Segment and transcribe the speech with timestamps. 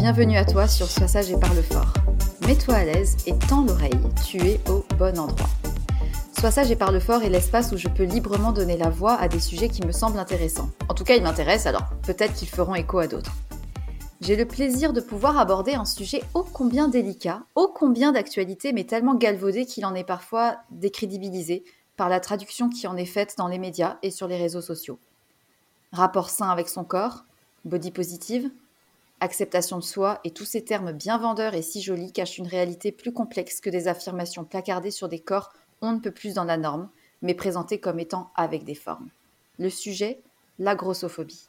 [0.00, 1.92] Bienvenue à toi sur Sois sage et parle fort.
[2.46, 5.50] Mets-toi à l'aise et tends l'oreille, tu es au bon endroit.
[6.38, 9.28] Sois sage et parle fort est l'espace où je peux librement donner la voix à
[9.28, 10.70] des sujets qui me semblent intéressants.
[10.88, 13.34] En tout cas, ils m'intéressent, alors peut-être qu'ils feront écho à d'autres.
[14.22, 18.84] J'ai le plaisir de pouvoir aborder un sujet ô combien délicat, ô combien d'actualité, mais
[18.84, 21.62] tellement galvaudé qu'il en est parfois décrédibilisé
[21.98, 24.98] par la traduction qui en est faite dans les médias et sur les réseaux sociaux.
[25.92, 27.26] Rapport sain avec son corps,
[27.66, 28.50] body positive,
[29.20, 32.92] acceptation de soi et tous ces termes bien vendeurs et si jolis cachent une réalité
[32.92, 36.56] plus complexe que des affirmations placardées sur des corps on ne peut plus dans la
[36.56, 36.88] norme,
[37.22, 39.08] mais présenté comme étant avec des formes.
[39.58, 40.20] Le sujet,
[40.58, 41.48] la grossophobie.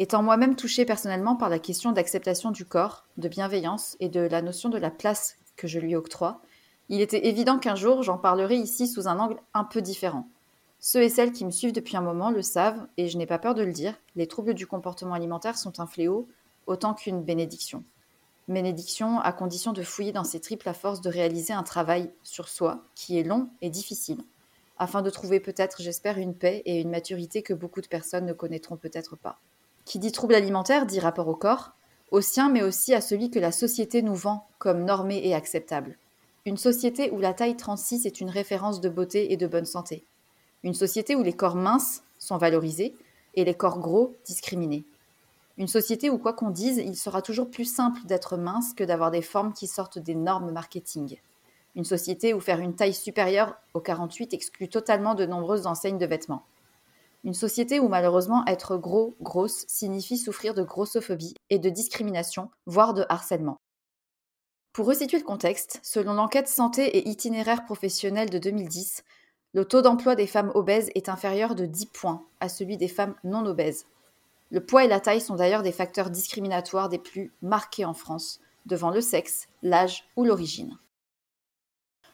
[0.00, 4.42] Étant moi-même touchée personnellement par la question d'acceptation du corps, de bienveillance et de la
[4.42, 6.40] notion de la place que je lui octroie,
[6.88, 10.28] il était évident qu'un jour j'en parlerai ici sous un angle un peu différent.
[10.80, 13.40] Ceux et celles qui me suivent depuis un moment le savent, et je n'ai pas
[13.40, 16.28] peur de le dire, les troubles du comportement alimentaire sont un fléau
[16.68, 17.82] autant qu'une bénédiction
[18.48, 22.48] bénédiction à condition de fouiller dans ses triples à force de réaliser un travail sur
[22.48, 24.22] soi qui est long et difficile,
[24.78, 28.32] afin de trouver peut-être, j'espère, une paix et une maturité que beaucoup de personnes ne
[28.32, 29.38] connaîtront peut-être pas.
[29.84, 31.72] Qui dit trouble alimentaire dit rapport au corps,
[32.10, 35.98] au sien mais aussi à celui que la société nous vend comme normé et acceptable.
[36.46, 40.04] Une société où la taille 36 est une référence de beauté et de bonne santé.
[40.62, 42.94] Une société où les corps minces sont valorisés
[43.34, 44.84] et les corps gros discriminés.
[45.58, 49.10] Une société où, quoi qu'on dise, il sera toujours plus simple d'être mince que d'avoir
[49.10, 51.18] des formes qui sortent des normes marketing.
[51.74, 56.06] Une société où faire une taille supérieure au 48 exclut totalement de nombreuses enseignes de
[56.06, 56.44] vêtements.
[57.24, 62.94] Une société où malheureusement être gros, grosse signifie souffrir de grossophobie et de discrimination, voire
[62.94, 63.56] de harcèlement.
[64.72, 69.02] Pour resituer le contexte, selon l'enquête santé et itinéraire professionnel de 2010,
[69.54, 73.16] le taux d'emploi des femmes obèses est inférieur de 10 points à celui des femmes
[73.24, 73.86] non obèses.
[74.50, 78.40] Le poids et la taille sont d'ailleurs des facteurs discriminatoires des plus marqués en France,
[78.64, 80.78] devant le sexe, l'âge ou l'origine.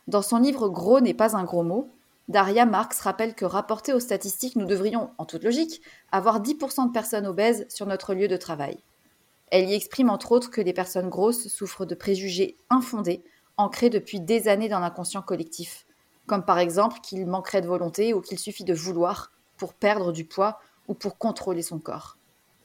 [0.09, 1.91] Dans son livre Gros n'est pas un gros mot,
[2.29, 6.93] Daria Marx rappelle que rapporté aux statistiques, nous devrions, en toute logique, avoir 10% de
[6.93, 8.79] personnes obèses sur notre lieu de travail.
[9.51, 13.23] Elle y exprime entre autres que les personnes grosses souffrent de préjugés infondés,
[13.57, 15.87] ancrés depuis des années dans l'inconscient collectif,
[16.27, 20.25] comme par exemple qu'il manquerait de volonté ou qu'il suffit de vouloir pour perdre du
[20.25, 20.59] poids
[20.89, 22.17] ou pour contrôler son corps.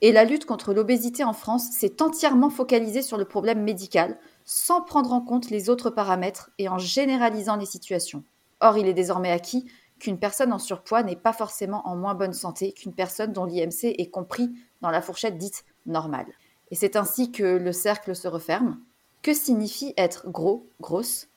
[0.01, 4.81] Et la lutte contre l'obésité en France s'est entièrement focalisée sur le problème médical, sans
[4.81, 8.24] prendre en compte les autres paramètres et en généralisant les situations.
[8.62, 9.69] Or, il est désormais acquis
[10.00, 13.96] qu'une personne en surpoids n'est pas forcément en moins bonne santé qu'une personne dont l'IMC
[13.98, 14.51] est compris
[14.81, 16.28] dans la fourchette dite normale.
[16.72, 18.80] Et c'est ainsi que le cercle se referme.
[19.22, 21.28] Que signifie être gros, grosse?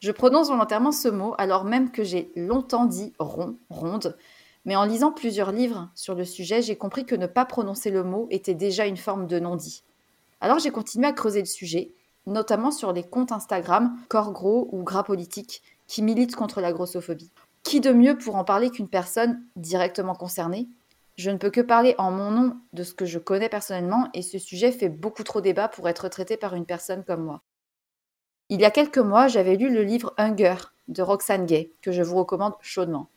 [0.00, 4.16] Je prononce volontairement ce mot alors même que j'ai longtemps dit rond, ronde,
[4.68, 8.04] mais en lisant plusieurs livres sur le sujet, j'ai compris que ne pas prononcer le
[8.04, 9.82] mot était déjà une forme de non-dit.
[10.42, 11.94] Alors j'ai continué à creuser le sujet,
[12.26, 17.32] notamment sur les comptes Instagram corps gros ou gras politique qui militent contre la grossophobie.
[17.62, 20.68] Qui de mieux pour en parler qu'une personne directement concernée?
[21.16, 24.20] Je ne peux que parler en mon nom de ce que je connais personnellement et
[24.20, 27.40] ce sujet fait beaucoup trop débat pour être traité par une personne comme moi.
[28.50, 30.56] Il y a quelques mois, j'avais lu le livre Hunger
[30.88, 33.08] de Roxane Gay, que je vous recommande chaudement.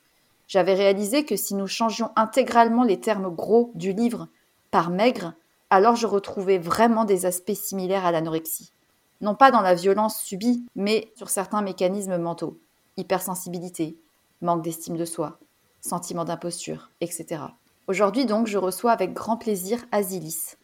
[0.51, 4.27] J'avais réalisé que si nous changions intégralement les termes gros du livre
[4.69, 5.33] par maigre,
[5.69, 8.73] alors je retrouvais vraiment des aspects similaires à l'anorexie
[9.21, 12.59] non pas dans la violence subie, mais sur certains mécanismes mentaux.
[12.97, 13.97] Hypersensibilité,
[14.41, 15.39] manque d'estime de soi,
[15.79, 17.43] sentiment d'imposture, etc.
[17.87, 20.55] Aujourd'hui donc, je reçois avec grand plaisir Azilis,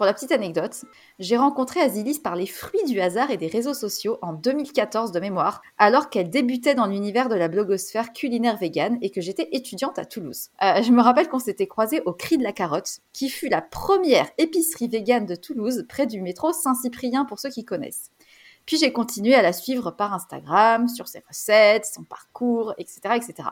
[0.00, 0.86] pour la petite anecdote,
[1.18, 5.20] j'ai rencontré Azilis par les fruits du hasard et des réseaux sociaux en 2014 de
[5.20, 9.98] mémoire, alors qu'elle débutait dans l'univers de la blogosphère culinaire végane et que j'étais étudiante
[9.98, 10.48] à Toulouse.
[10.62, 13.60] Euh, je me rappelle qu'on s'était croisés au Cri de la Carotte, qui fut la
[13.60, 18.10] première épicerie végane de Toulouse, près du métro Saint-Cyprien pour ceux qui connaissent.
[18.64, 23.00] Puis j'ai continué à la suivre par Instagram, sur ses recettes, son parcours, etc.
[23.16, 23.50] etc.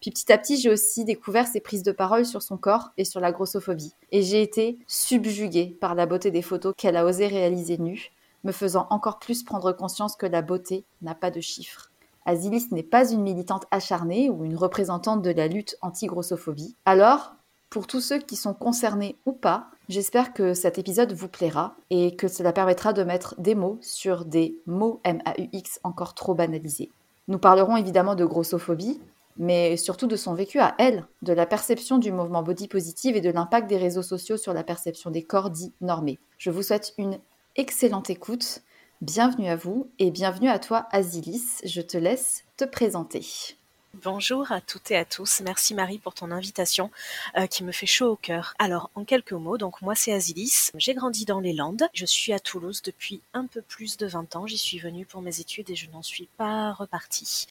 [0.00, 3.04] Puis petit à petit, j'ai aussi découvert ses prises de parole sur son corps et
[3.04, 3.94] sur la grossophobie.
[4.12, 8.12] Et j'ai été subjuguée par la beauté des photos qu'elle a osé réaliser nues,
[8.44, 11.90] me faisant encore plus prendre conscience que la beauté n'a pas de chiffres.
[12.26, 16.74] Azilis n'est pas une militante acharnée ou une représentante de la lutte anti-grossophobie.
[16.84, 17.34] Alors,
[17.70, 22.16] pour tous ceux qui sont concernés ou pas, j'espère que cet épisode vous plaira et
[22.16, 26.90] que cela permettra de mettre des mots sur des mots MAUX encore trop banalisés.
[27.28, 29.00] Nous parlerons évidemment de grossophobie,
[29.38, 33.20] mais surtout de son vécu à elle, de la perception du mouvement body positive et
[33.20, 36.18] de l'impact des réseaux sociaux sur la perception des corps dits normés.
[36.38, 37.18] Je vous souhaite une
[37.56, 38.62] excellente écoute.
[39.02, 41.60] Bienvenue à vous et bienvenue à toi Azilis.
[41.64, 43.56] Je te laisse te présenter.
[44.04, 45.40] Bonjour à toutes et à tous.
[45.42, 46.90] Merci Marie pour ton invitation
[47.38, 48.54] euh, qui me fait chaud au cœur.
[48.58, 50.70] Alors, en quelques mots, donc moi c'est Azilis.
[50.74, 51.88] J'ai grandi dans les Landes.
[51.94, 54.46] Je suis à Toulouse depuis un peu plus de 20 ans.
[54.46, 57.46] J'y suis venue pour mes études et je n'en suis pas repartie.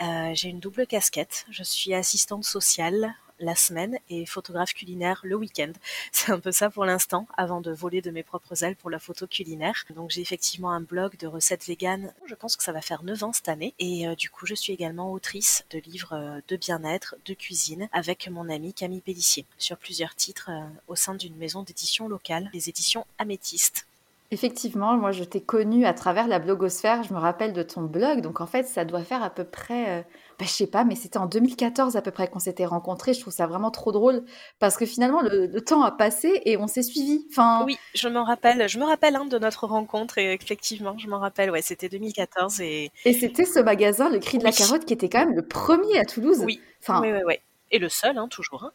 [0.00, 1.46] Euh, j'ai une double casquette.
[1.50, 5.72] Je suis assistante sociale la semaine et photographe culinaire le week-end.
[6.12, 8.98] C'est un peu ça pour l'instant, avant de voler de mes propres ailes pour la
[8.98, 9.84] photo culinaire.
[9.94, 12.12] Donc j'ai effectivement un blog de recettes véganes.
[12.26, 13.74] Je pense que ça va faire 9 ans cette année.
[13.78, 17.88] Et euh, du coup, je suis également autrice de livres euh, de bien-être, de cuisine,
[17.92, 20.50] avec mon amie Camille Pellissier, sur plusieurs titres
[20.88, 23.86] au sein d'une maison d'édition locale, les éditions Améthyste.
[24.34, 28.20] Effectivement, moi je t'ai connue à travers la blogosphère, je me rappelle de ton blog,
[28.20, 30.02] donc en fait ça doit faire à peu près, euh,
[30.40, 33.20] bah, je sais pas, mais c'était en 2014 à peu près qu'on s'était rencontrés, je
[33.20, 34.24] trouve ça vraiment trop drôle,
[34.58, 37.28] parce que finalement le, temps a passé et on s'est suivis.
[37.30, 37.64] Enfin...
[37.64, 41.20] Oui, je m'en rappelle, je me rappelle hein, de notre rencontre et effectivement je m'en
[41.20, 42.90] rappelle, ouais, c'était 2014 et...
[43.04, 45.96] Et c'était ce magasin, le Cri de la Carotte, qui était quand même le premier
[45.96, 46.42] à Toulouse.
[46.44, 47.00] Oui, enfin...
[47.02, 47.34] oui, oui, oui.
[47.70, 48.64] Et le seul, hein, toujours.
[48.64, 48.72] Hein.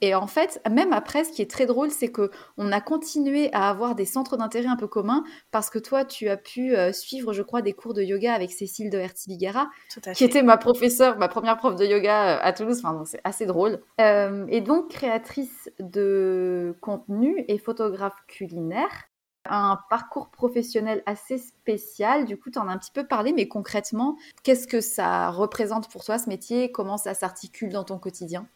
[0.00, 3.52] Et en fait, même après, ce qui est très drôle, c'est que on a continué
[3.52, 6.92] à avoir des centres d'intérêt un peu communs parce que toi, tu as pu euh,
[6.92, 9.68] suivre, je crois, des cours de yoga avec Cécile de Hertibigara,
[10.14, 12.80] qui était ma professeure, ma première prof de yoga euh, à Toulouse.
[12.84, 13.80] Enfin, c'est assez drôle.
[14.00, 19.08] Euh, et donc, créatrice de contenu et photographe culinaire
[19.50, 22.24] un parcours professionnel assez spécial.
[22.24, 25.90] Du coup, tu en as un petit peu parlé, mais concrètement, qu'est-ce que ça représente
[25.90, 26.70] pour toi ce métier?
[26.70, 28.46] Comment ça s'articule dans ton quotidien?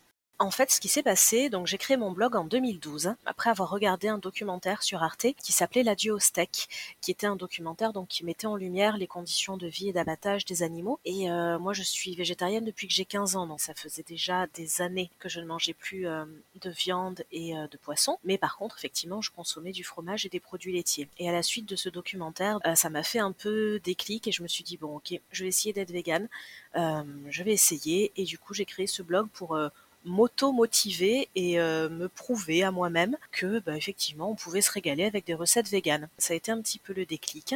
[0.43, 3.71] En fait, ce qui s'est passé, donc j'ai créé mon blog en 2012 après avoir
[3.71, 6.69] regardé un documentaire sur Arte qui s'appelait La au steak,
[7.01, 10.45] qui était un documentaire donc qui mettait en lumière les conditions de vie et d'abattage
[10.45, 10.99] des animaux.
[11.05, 14.49] Et euh, moi, je suis végétarienne depuis que j'ai 15 ans, donc ça faisait déjà
[14.49, 16.25] des années que je ne mangeais plus euh,
[16.61, 18.19] de viande et euh, de poisson.
[18.25, 21.07] Mais par contre, effectivement, je consommais du fromage et des produits laitiers.
[21.21, 24.43] Et à la suite de ce documentaire, ça m'a fait un peu déclic et je
[24.43, 26.29] me suis dit bon, ok, je vais essayer d'être végane.
[26.75, 29.57] je vais essayer et du coup, j'ai créé ce blog pour
[30.04, 35.26] m'auto-motiver et euh, me prouver à moi-même que bah, effectivement on pouvait se régaler avec
[35.26, 36.09] des recettes véganes.
[36.18, 37.54] Ça a été un petit peu le déclic.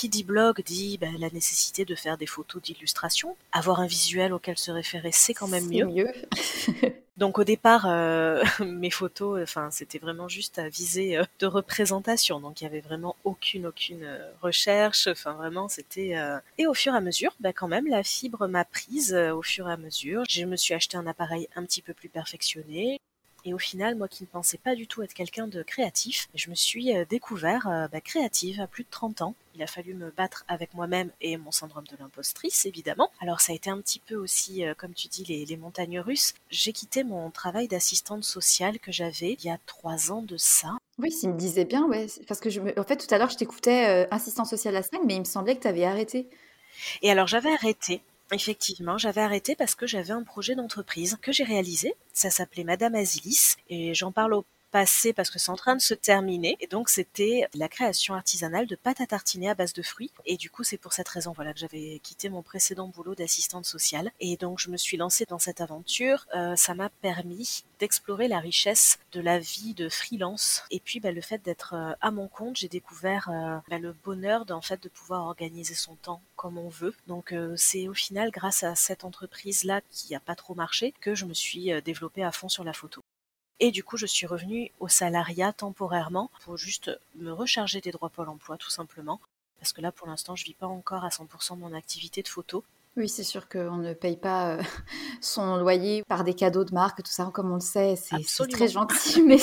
[0.00, 3.36] Qui dit blog dit bah, la nécessité de faire des photos d'illustration.
[3.52, 5.84] Avoir un visuel auquel se référer, c'est quand même mieux.
[5.84, 6.10] mieux.
[7.18, 12.40] Donc au départ, euh, mes photos, enfin c'était vraiment juste à viser euh, de représentation.
[12.40, 15.06] Donc il y avait vraiment aucune aucune euh, recherche.
[15.06, 16.14] Enfin vraiment c'était.
[16.56, 19.14] Et au fur et à mesure, bah, quand même la fibre m'a prise.
[19.14, 22.08] au fur et à mesure, je me suis acheté un appareil un petit peu plus
[22.08, 22.98] perfectionné.
[23.44, 26.50] Et au final, moi qui ne pensais pas du tout être quelqu'un de créatif, je
[26.50, 29.34] me suis euh, découvert euh, bah, créative à plus de 30 ans.
[29.54, 33.10] Il a fallu me battre avec moi-même et mon syndrome de l'impostrice, évidemment.
[33.20, 36.34] Alors ça a été un petit peu aussi, euh, comme tu dis, les, montagnes russes.
[36.50, 40.78] J'ai quitté mon travail d'assistante sociale que j'avais il y a trois ans de ça.
[40.98, 42.06] Oui, s'il me disait bien, ouais.
[42.28, 45.16] Parce que je en fait, tout à l'heure, je t'écoutais assistante sociale à 5, mais
[45.16, 46.28] il me semblait que tu avais arrêté.
[47.02, 51.42] Et alors j'avais arrêté Effectivement, j'avais arrêté parce que j'avais un projet d'entreprise que j'ai
[51.42, 51.94] réalisé.
[52.12, 55.80] Ça s'appelait Madame Azilis et j'en parle au passé parce que c'est en train de
[55.80, 56.56] se terminer.
[56.60, 60.10] Et donc, c'était la création artisanale de pâte à tartiner à base de fruits.
[60.26, 63.64] Et du coup, c'est pour cette raison, voilà, que j'avais quitté mon précédent boulot d'assistante
[63.64, 64.10] sociale.
[64.20, 66.26] Et donc, je me suis lancée dans cette aventure.
[66.34, 70.64] Euh, ça m'a permis d'explorer la richesse de la vie de freelance.
[70.70, 73.92] Et puis, bah, le fait d'être euh, à mon compte, j'ai découvert euh, bah, le
[73.92, 76.94] bonheur d'en fait de pouvoir organiser son temps comme on veut.
[77.06, 81.26] Donc, c'est au final grâce à cette entreprise-là qui a pas trop marché que je
[81.26, 83.02] me suis développée à fond sur la photo.
[83.60, 88.08] Et du coup, je suis revenue au salariat temporairement pour juste me recharger des droits
[88.08, 89.20] Pôle emploi, tout simplement.
[89.60, 92.28] Parce que là, pour l'instant, je vis pas encore à 100% de mon activité de
[92.28, 92.64] photo.
[92.96, 94.62] Oui, c'est sûr qu'on ne paye pas euh,
[95.20, 98.68] son loyer par des cadeaux de marque, tout ça, comme on le sait, c'est très
[98.68, 99.36] gentil, mais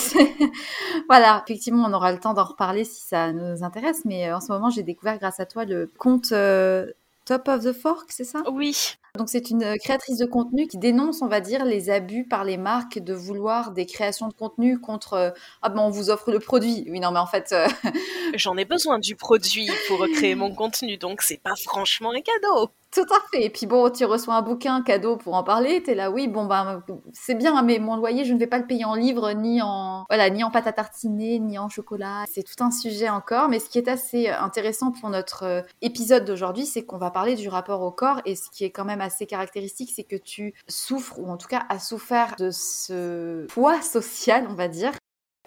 [1.08, 4.42] voilà, effectivement, on aura le temps d'en reparler si ça nous intéresse, mais euh, en
[4.42, 6.92] ce moment, j'ai découvert grâce à toi le compte euh,
[7.24, 8.42] Top of the Fork, c'est ça?
[8.52, 8.96] Oui.
[9.18, 12.44] Donc c'est une euh, créatrice de contenu qui dénonce, on va dire, les abus par
[12.44, 15.30] les marques de vouloir des créations de contenu contre euh,
[15.62, 16.86] ah ben on vous offre le produit.
[16.90, 17.68] Oui non mais en fait euh,
[18.36, 22.72] j'en ai besoin du produit pour créer mon contenu donc c'est pas franchement un cadeau.
[22.92, 23.44] Tout à fait.
[23.44, 26.46] Et puis bon, tu reçois un bouquin cadeau pour en parler, t'es là, oui, bon
[26.46, 26.82] ben
[27.12, 30.06] c'est bien, mais mon loyer, je ne vais pas le payer en livres, ni en
[30.10, 32.24] voilà, ni en pâte à tartiner, ni en chocolat.
[32.32, 33.50] C'est tout un sujet encore.
[33.50, 37.50] Mais ce qui est assez intéressant pour notre épisode d'aujourd'hui, c'est qu'on va parler du
[37.50, 38.22] rapport au corps.
[38.26, 41.48] Et ce qui est quand même assez caractéristique, c'est que tu souffres, ou en tout
[41.48, 44.94] cas as souffert de ce poids social, on va dire,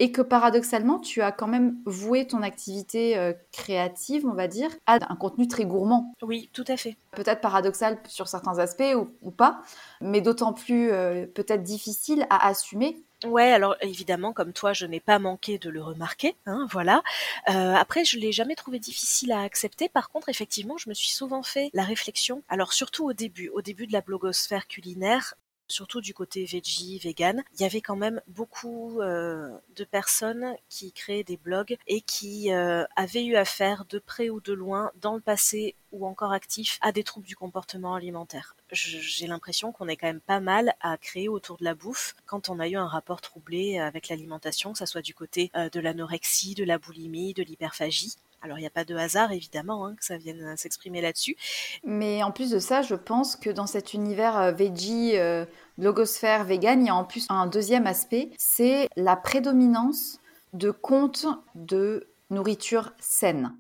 [0.01, 4.71] et que paradoxalement, tu as quand même voué ton activité euh, créative, on va dire,
[4.87, 6.15] à un contenu très gourmand.
[6.23, 6.97] Oui, tout à fait.
[7.13, 9.63] Peut-être paradoxal sur certains aspects ou, pas,
[10.01, 14.99] mais d'autant plus euh, peut-être difficile à assumer Ouais, alors évidemment, comme toi, je n'ai
[15.01, 17.03] pas manqué de le remarquer, hein, voilà.
[17.51, 19.91] Euh, après, je l'ai jamais trouvé difficile à accepter.
[19.91, 22.43] Par contre, effectivement, je me suis souvent fait la réflexion.
[22.49, 25.35] Alors surtout au début, au début de la blogosphère culinaire,
[25.71, 30.93] surtout du côté veggie, vegan, il y avait quand même beaucoup euh, de personnes qui
[30.93, 35.15] créaient des blogs et qui euh, avaient eu affaire de près ou de loin dans
[35.15, 38.55] le passé ou encore actifs à des troubles du comportement alimentaire.
[38.71, 42.49] J'ai l'impression qu'on est quand même pas mal à créer autour de la bouffe quand
[42.49, 45.81] on a eu un rapport troublé avec l'alimentation, que ce soit du côté euh, de
[45.81, 48.17] l'anorexie, de la boulimie, de l'hyperphagie.
[48.43, 51.37] Alors il n'y a pas de hasard évidemment hein, que ça vienne euh, s'exprimer là-dessus.
[51.85, 55.45] Mais en plus de ça, je pense que dans cet univers euh, veggie, euh,
[55.79, 60.21] logosphère, vegan, il y a en plus un deuxième aspect, c'est la prédominance
[60.53, 63.55] de comptes de nourriture saine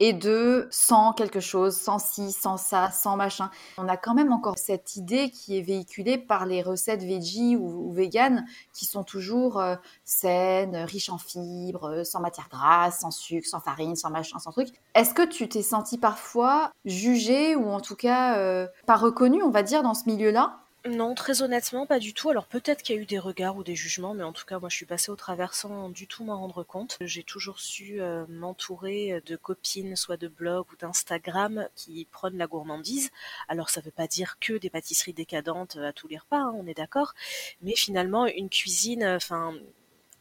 [0.00, 3.50] et de sans quelque chose, sans ci, sans ça, sans machin.
[3.78, 7.92] On a quand même encore cette idée qui est véhiculée par les recettes veggie ou,
[7.92, 13.60] vegan qui sont toujours euh, saines, riches en fibres, sans matière grasse, sans sucre, sans
[13.60, 14.68] farine, sans machin, sans truc.
[14.94, 19.50] Est-ce que tu t'es senti parfois jugée ou en tout cas euh, pas reconnue, on
[19.50, 20.63] va dire, dans ce milieu-là?
[20.86, 22.28] Non, très honnêtement, pas du tout.
[22.28, 24.58] Alors peut-être qu'il y a eu des regards ou des jugements, mais en tout cas,
[24.58, 26.98] moi, je suis passée au travers sans du tout m'en rendre compte.
[27.00, 32.46] J'ai toujours su euh, m'entourer de copines, soit de blog ou d'Instagram, qui prennent la
[32.46, 33.10] gourmandise.
[33.48, 36.66] Alors ça veut pas dire que des pâtisseries décadentes à tous les repas, hein, on
[36.66, 37.14] est d'accord.
[37.62, 39.54] Mais finalement, une cuisine, enfin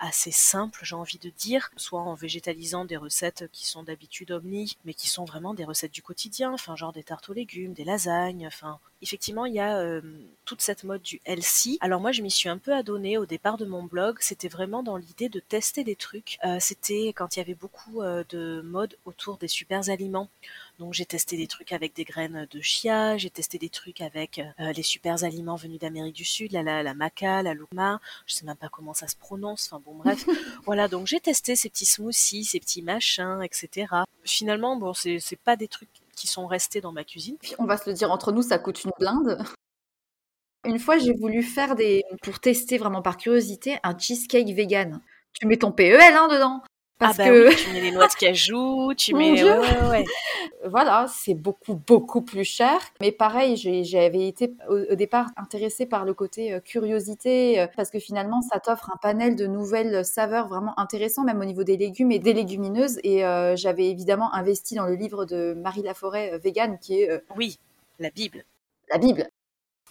[0.04, 4.78] assez simple, j'ai envie de dire, soit en végétalisant des recettes qui sont d'habitude omni,
[4.86, 7.86] mais qui sont vraiment des recettes du quotidien, enfin genre des tartes aux légumes, des
[7.86, 10.02] lasagnes, enfin effectivement, il y a
[10.46, 11.78] toute cette mode du healthy.
[11.82, 14.18] Alors moi, je m'y suis un peu adonnée au départ de mon blog.
[14.22, 16.38] C'était vraiment dans l'idée de tester des trucs.
[16.60, 20.30] C'était quand il y avait beaucoup de mode autour des super aliments.
[20.80, 24.42] Donc j'ai testé des trucs avec des graines de chia, j'ai testé des trucs avec
[24.58, 28.46] les super aliments venus d'Amérique du Sud, la, la, la maca, la luma, je sais
[28.46, 30.26] même pas comment ça se prononce, enfin bon bref.
[30.66, 33.88] voilà, donc j'ai testé ces petits smoothies, ces petits machins, etc.
[34.26, 37.38] Finalement, bon, c'est pas des trucs qui sont restés dans ma cuisine.
[37.60, 39.44] on va se le dire entre nous, ça coûte une blinde.
[40.66, 45.02] Une fois, j'ai voulu faire des, pour tester vraiment par curiosité, un cheesecake vegan.
[45.34, 46.62] Tu mets ton PEL hein, dedans.
[47.04, 47.56] Parce ah bah que...
[47.64, 49.44] tu mets les noix de cajou, tu mets...
[49.44, 50.06] Ouais,
[50.66, 52.80] voilà, c'est beaucoup, beaucoup plus cher.
[53.02, 58.00] Mais pareil, j'avais été au, départ intéressée par le côté euh, curiosité, euh, parce que
[58.00, 62.14] finalement, ça t'offre un panel de nouvelles saveurs vraiment intéressants, même au niveau des légumes
[62.14, 63.00] et des légumineuses.
[63.04, 67.22] Et euh, j'avais évidemment investi dans le livre de Marie Laforêt, vegan, qui est...
[67.36, 67.60] Oui,
[68.00, 68.46] la Bible.
[68.90, 69.28] La Bible.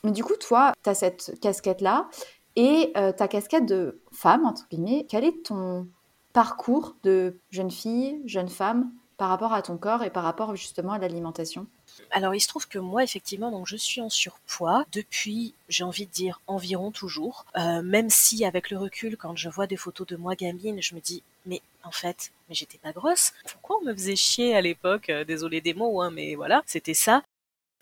[0.02, 2.09] Mais du coup, toi, tu as cette casquette-là,
[2.57, 5.87] et ta casquette de femme, entre guillemets, quel est ton
[6.33, 10.93] parcours de jeune fille, jeune femme par rapport à ton corps et par rapport justement
[10.93, 11.67] à l'alimentation
[12.11, 14.85] alors il se trouve que moi effectivement donc je suis en surpoids.
[14.93, 17.47] Depuis j'ai envie de dire environ toujours.
[17.57, 20.95] Euh, même si avec le recul quand je vois des photos de moi gamine je
[20.95, 23.33] me dis mais en fait mais j'étais pas grosse.
[23.51, 25.11] Pourquoi on me faisait chier à l'époque?
[25.11, 27.23] Euh, désolé des mots hein, mais voilà c'était ça.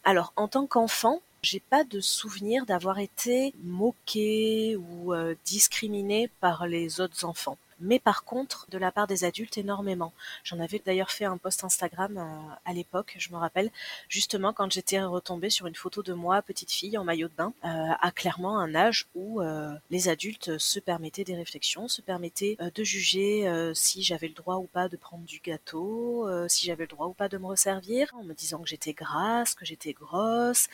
[0.04, 6.66] Alors en tant qu'enfant j'ai pas de souvenir d'avoir été moquée ou euh, discriminée par
[6.66, 10.12] les autres enfants mais par contre de la part des adultes énormément.
[10.44, 13.70] J'en avais d'ailleurs fait un post Instagram euh, à l'époque, je me rappelle,
[14.08, 17.52] justement quand j'étais retombée sur une photo de moi, petite fille en maillot de bain,
[17.64, 17.68] euh,
[18.00, 22.84] à clairement un âge où euh, les adultes se permettaient des réflexions, se permettaient de
[22.84, 27.06] juger si j'avais le droit ou pas de prendre du gâteau, si j'avais le droit
[27.06, 30.68] ou pas de me resservir, en me disant que j'étais grasse, que j'étais grosse.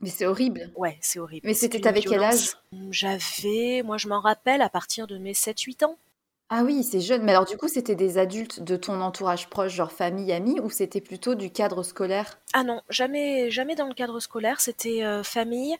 [0.00, 0.70] Mais c'est horrible.
[0.76, 1.46] Ouais, c'est horrible.
[1.46, 2.56] Mais c'était avec quel âge
[2.90, 5.96] J'avais, moi je m'en rappelle, à partir de mes 7-8 ans.
[6.50, 7.22] Ah oui, c'est jeune.
[7.22, 10.68] Mais alors du coup, c'était des adultes de ton entourage proche, genre famille, amis, ou
[10.68, 12.38] c'était plutôt du cadre scolaire?
[12.52, 14.60] Ah non, jamais, jamais dans le cadre scolaire.
[14.60, 15.76] C'était euh, famille.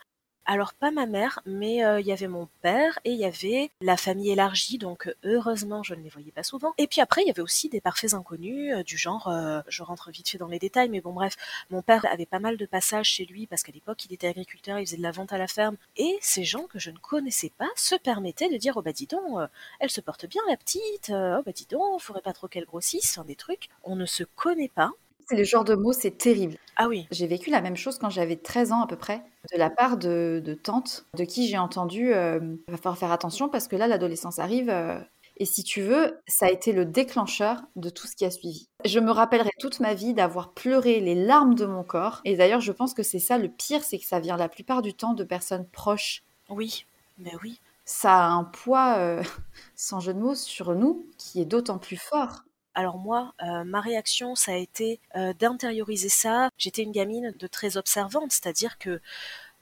[0.52, 3.70] Alors pas ma mère, mais euh, il y avait mon père et il y avait
[3.80, 6.74] la famille élargie, donc euh, heureusement je ne les voyais pas souvent.
[6.76, 9.32] Et puis après il y avait aussi des parfaits inconnus euh, du genre,
[9.68, 11.36] je rentre vite fait dans les détails, mais bon bref,
[11.70, 14.80] mon père avait pas mal de passages chez lui parce qu'à l'époque il était agriculteur,
[14.80, 17.52] il faisait de la vente à la ferme, et ces gens que je ne connaissais
[17.56, 21.12] pas se permettaient de dire oh bah dis donc, elle se porte bien la petite,
[21.14, 23.68] oh bah dis donc, faudrait pas trop qu'elle grossisse, des trucs.
[23.84, 24.90] On ne se connaît pas,
[25.30, 26.56] c'est le genre de mots, c'est terrible.
[26.76, 27.06] Ah oui.
[27.12, 29.96] J'ai vécu la même chose quand j'avais 13 ans à peu près, de la part
[29.96, 33.86] de, de tantes, de qui j'ai entendu euh, va falloir faire attention parce que là,
[33.86, 34.68] l'adolescence arrive.
[34.70, 34.98] Euh,
[35.36, 38.68] et si tu veux, ça a été le déclencheur de tout ce qui a suivi.
[38.84, 42.20] Je me rappellerai toute ma vie d'avoir pleuré les larmes de mon corps.
[42.24, 44.82] Et d'ailleurs, je pense que c'est ça le pire, c'est que ça vient la plupart
[44.82, 46.24] du temps de personnes proches.
[46.48, 46.86] Oui,
[47.18, 47.60] mais oui.
[47.84, 49.22] Ça a un poids, euh,
[49.76, 52.42] sans jeu de mots, sur nous qui est d'autant plus fort.
[52.74, 56.50] Alors moi, euh, ma réaction, ça a été euh, d'intérioriser ça.
[56.56, 59.00] J'étais une gamine de très observante, c'est-à-dire que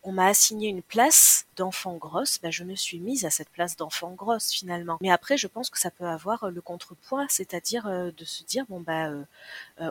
[0.04, 3.76] on m'a assigné une place d'enfant grosse, ben je me suis mise à cette place
[3.76, 4.96] d'enfant grosse finalement.
[5.00, 8.64] Mais après, je pense que ça peut avoir euh, le contrepoint, c'est-à-dire de se dire
[8.68, 9.10] bon bah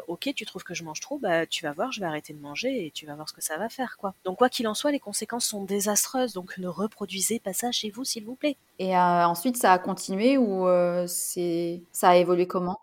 [0.08, 2.40] ok, tu trouves que je mange trop, bah tu vas voir, je vais arrêter de
[2.40, 4.14] manger et tu vas voir ce que ça va faire quoi.
[4.24, 7.90] Donc quoi qu'il en soit, les conséquences sont désastreuses, donc ne reproduisez pas ça chez
[7.90, 8.56] vous s'il vous plaît.
[8.80, 10.68] Et ensuite, ça a continué ou
[11.06, 12.80] ça a évolué comment?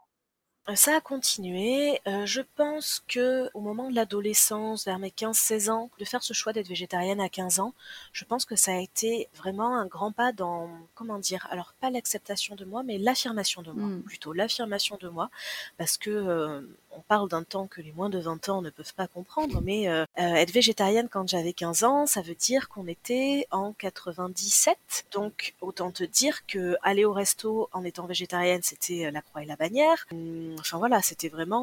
[0.74, 2.00] Ça a continué.
[2.08, 6.32] Euh, je pense que au moment de l'adolescence, vers mes 15-16 ans, de faire ce
[6.32, 7.74] choix d'être végétarienne à 15 ans,
[8.12, 11.90] je pense que ça a été vraiment un grand pas dans, comment dire, alors pas
[11.90, 14.02] l'acceptation de moi, mais l'affirmation de moi, mmh.
[14.04, 15.30] plutôt l'affirmation de moi,
[15.76, 16.62] parce que euh,
[16.96, 19.88] on parle d'un temps que les moins de 20 ans ne peuvent pas comprendre, mais
[19.88, 25.06] euh, euh, être végétarienne quand j'avais 15 ans, ça veut dire qu'on était en 97.
[25.12, 29.42] Donc autant te dire que aller au resto en étant végétarienne, c'était euh, la croix
[29.42, 30.06] et la bannière.
[30.12, 31.54] Hum, enfin voilà, c'était vraiment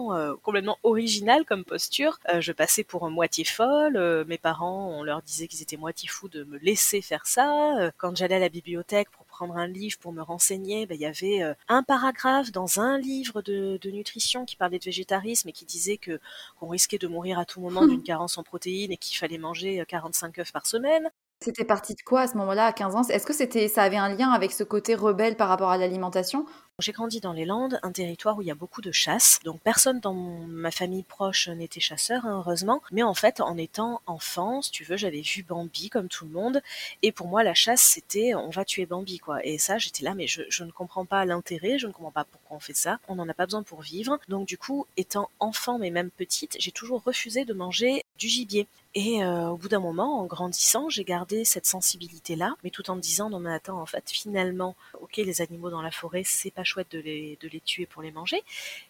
[0.44, 2.20] complètement original comme posture.
[2.40, 4.26] je passais pour moitié folle.
[4.28, 7.92] mes parents, on leur disait qu'ils étaient moitié fous de me laisser faire ça.
[7.98, 9.10] quand j'allais à la bibliothèque
[9.42, 13.42] prendre un livre pour me renseigner, ben, il y avait un paragraphe dans un livre
[13.42, 16.20] de, de nutrition qui parlait de végétarisme et qui disait que
[16.60, 19.84] qu'on risquait de mourir à tout moment d'une carence en protéines et qu'il fallait manger
[19.88, 21.10] 45 œufs par semaine.
[21.44, 23.02] C'était parti de quoi à ce moment-là, à 15 ans?
[23.10, 26.46] Est-ce que c'était, ça avait un lien avec ce côté rebelle par rapport à l'alimentation?
[26.80, 29.40] J'ai grandi dans les Landes, un territoire où il y a beaucoup de chasse.
[29.44, 32.82] Donc personne dans ma famille proche n'était chasseur, hein, heureusement.
[32.92, 36.32] Mais en fait, en étant enfant, si tu veux, j'avais vu Bambi comme tout le
[36.32, 36.62] monde.
[37.04, 39.46] Et pour moi, la chasse, c'était on va tuer Bambi, quoi.
[39.46, 42.26] Et ça, j'étais là, mais je, je ne comprends pas l'intérêt, je ne comprends pas
[42.26, 43.00] pourquoi on fait ça.
[43.08, 44.20] On n'en a pas besoin pour vivre.
[44.28, 48.68] Donc du coup, étant enfant, mais même petite, j'ai toujours refusé de manger du gibier.
[48.94, 52.96] Et euh, au bout d'un moment, en grandissant, j'ai gardé cette sensibilité-là, mais tout en
[52.98, 56.52] me disant, non mais attends, en fait, finalement, ok, les animaux dans la forêt, c'est
[56.52, 58.44] pas chouette de les, de les tuer pour les manger,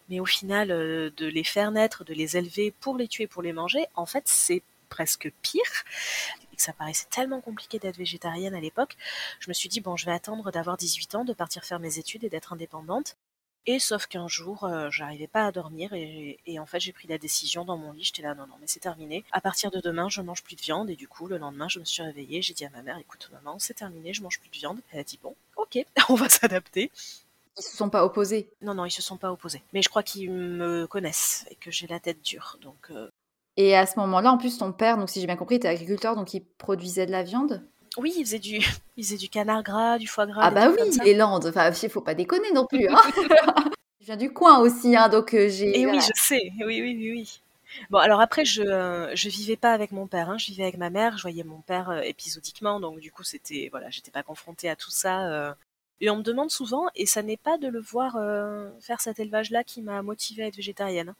[0.08, 3.42] mais au final, euh, de les faire naître, de les élever pour les tuer, pour
[3.42, 5.62] les manger, en fait, c'est presque pire.
[6.52, 8.96] Et que ça paraissait tellement compliqué d'être végétarienne à l'époque,
[9.38, 11.98] je me suis dit, bon, je vais attendre d'avoir 18 ans, de partir faire mes
[11.98, 13.16] études et d'être indépendante.
[13.66, 17.18] Et sauf qu'un jour, euh, j'arrivais pas à dormir et, en fait, j'ai pris la
[17.18, 18.02] décision dans mon lit.
[18.02, 19.24] J'étais là, non, non, mais c'est terminé.
[19.30, 20.90] À partir de demain, je mange plus de viande.
[20.90, 22.42] Et du coup, le lendemain, je me suis réveillée.
[22.42, 24.80] J'ai dit à ma mère, écoute, maman, c'est terminé, je mange plus de viande.
[24.90, 26.90] Elle a dit, bon, ok, on va s'adapter.
[27.56, 29.62] Ils se sont pas opposés Non, non, ils se sont pas opposés.
[29.72, 32.58] Mais je crois qu'ils me connaissent et que j'ai la tête dure.
[32.62, 32.90] Donc.
[32.90, 33.08] Euh.
[33.56, 36.16] Et à ce moment-là, en plus, ton père, donc si j'ai bien compris, était agriculteur,
[36.16, 37.62] donc il produisait de la viande?
[37.96, 38.38] Oui, il faisait
[39.16, 40.42] du, canard gras, du foie gras.
[40.44, 41.46] Ah bah oui, les Landes.
[41.46, 42.88] Enfin, il faut pas déconner non plus.
[42.88, 43.00] Hein.
[44.00, 45.80] je viens du coin aussi, hein, donc euh, j'ai.
[45.80, 46.52] Et oui, je sais.
[46.58, 47.40] Oui, oui, oui, oui.
[47.88, 50.30] Bon, alors après, je je vivais pas avec mon père.
[50.30, 50.38] Hein.
[50.38, 51.16] Je vivais avec ma mère.
[51.16, 54.76] Je voyais mon père euh, épisodiquement, donc du coup, c'était voilà, j'étais pas confrontée à
[54.76, 55.26] tout ça.
[55.28, 55.54] Euh.
[56.00, 58.18] Et on me demande souvent, et ça n'est pas de le voir
[58.80, 61.14] faire cet élevage-là qui m'a motivée à être végétarienne.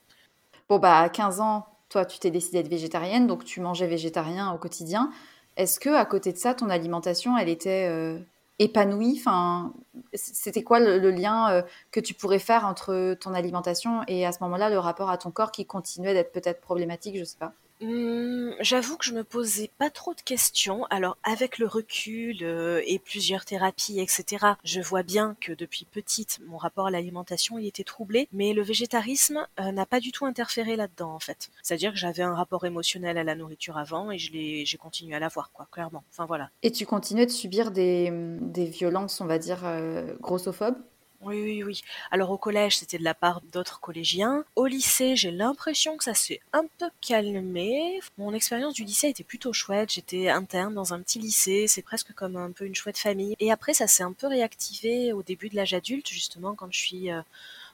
[0.68, 3.86] Bon bah, à 15 ans, toi, tu t'es décidée à être végétarienne, donc tu mangeais
[3.86, 5.12] végétarien au quotidien.
[5.56, 8.18] Est-ce que à côté de ça, ton alimentation, elle était euh,
[8.58, 9.16] épanouie?
[9.20, 9.74] Enfin,
[10.14, 14.38] c'était quoi le, lien euh, que tu pourrais faire entre ton alimentation et à ce
[14.42, 17.52] moment-là le rapport à ton corps qui continuait d'être peut-être problématique, je sais pas?
[17.82, 20.84] Mmh, j'avoue que je me posais pas trop de questions.
[20.86, 26.38] Alors avec le recul euh, et plusieurs thérapies, etc., je vois bien que depuis petite,
[26.46, 30.26] mon rapport à l'alimentation il était troublé, mais le végétarisme euh, n'a pas du tout
[30.26, 31.50] interféré là-dedans en fait.
[31.62, 35.50] C'est-à-dire que j'avais un rapport émotionnel à la nourriture avant et j'ai continué à l'avoir
[35.50, 36.04] quoi, clairement.
[36.10, 36.50] Enfin voilà.
[36.62, 40.78] Et tu continuais de subir des, des violences, on va dire, euh, grossophobes?
[41.24, 41.82] Oui, oui, oui.
[42.10, 44.44] Alors au collège, c'était de la part d'autres collégiens.
[44.56, 48.00] Au lycée, j'ai l'impression que ça s'est un peu calmé.
[48.18, 49.92] Mon expérience du lycée était plutôt chouette.
[49.92, 51.66] J'étais interne dans un petit lycée.
[51.68, 53.36] C'est presque comme un peu une chouette famille.
[53.38, 56.78] Et après, ça s'est un peu réactivé au début de l'âge adulte, justement, quand je
[56.78, 57.10] suis...
[57.10, 57.22] Euh,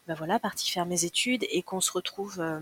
[0.09, 2.61] bah voilà, partie faire mes études et qu'on se retrouve euh,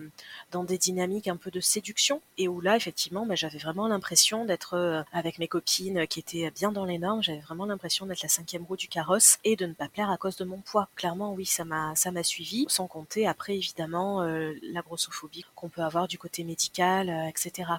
[0.50, 4.44] dans des dynamiques un peu de séduction et où là, effectivement, bah, j'avais vraiment l'impression
[4.44, 7.22] d'être euh, avec mes copines qui étaient bien dans les normes.
[7.22, 10.16] J'avais vraiment l'impression d'être la cinquième roue du carrosse et de ne pas plaire à
[10.16, 10.88] cause de mon poids.
[10.96, 12.66] Clairement, oui, ça m'a ça m'a suivi.
[12.68, 17.74] Sans compter après, évidemment, euh, la grossophobie qu'on peut avoir du côté médical, etc.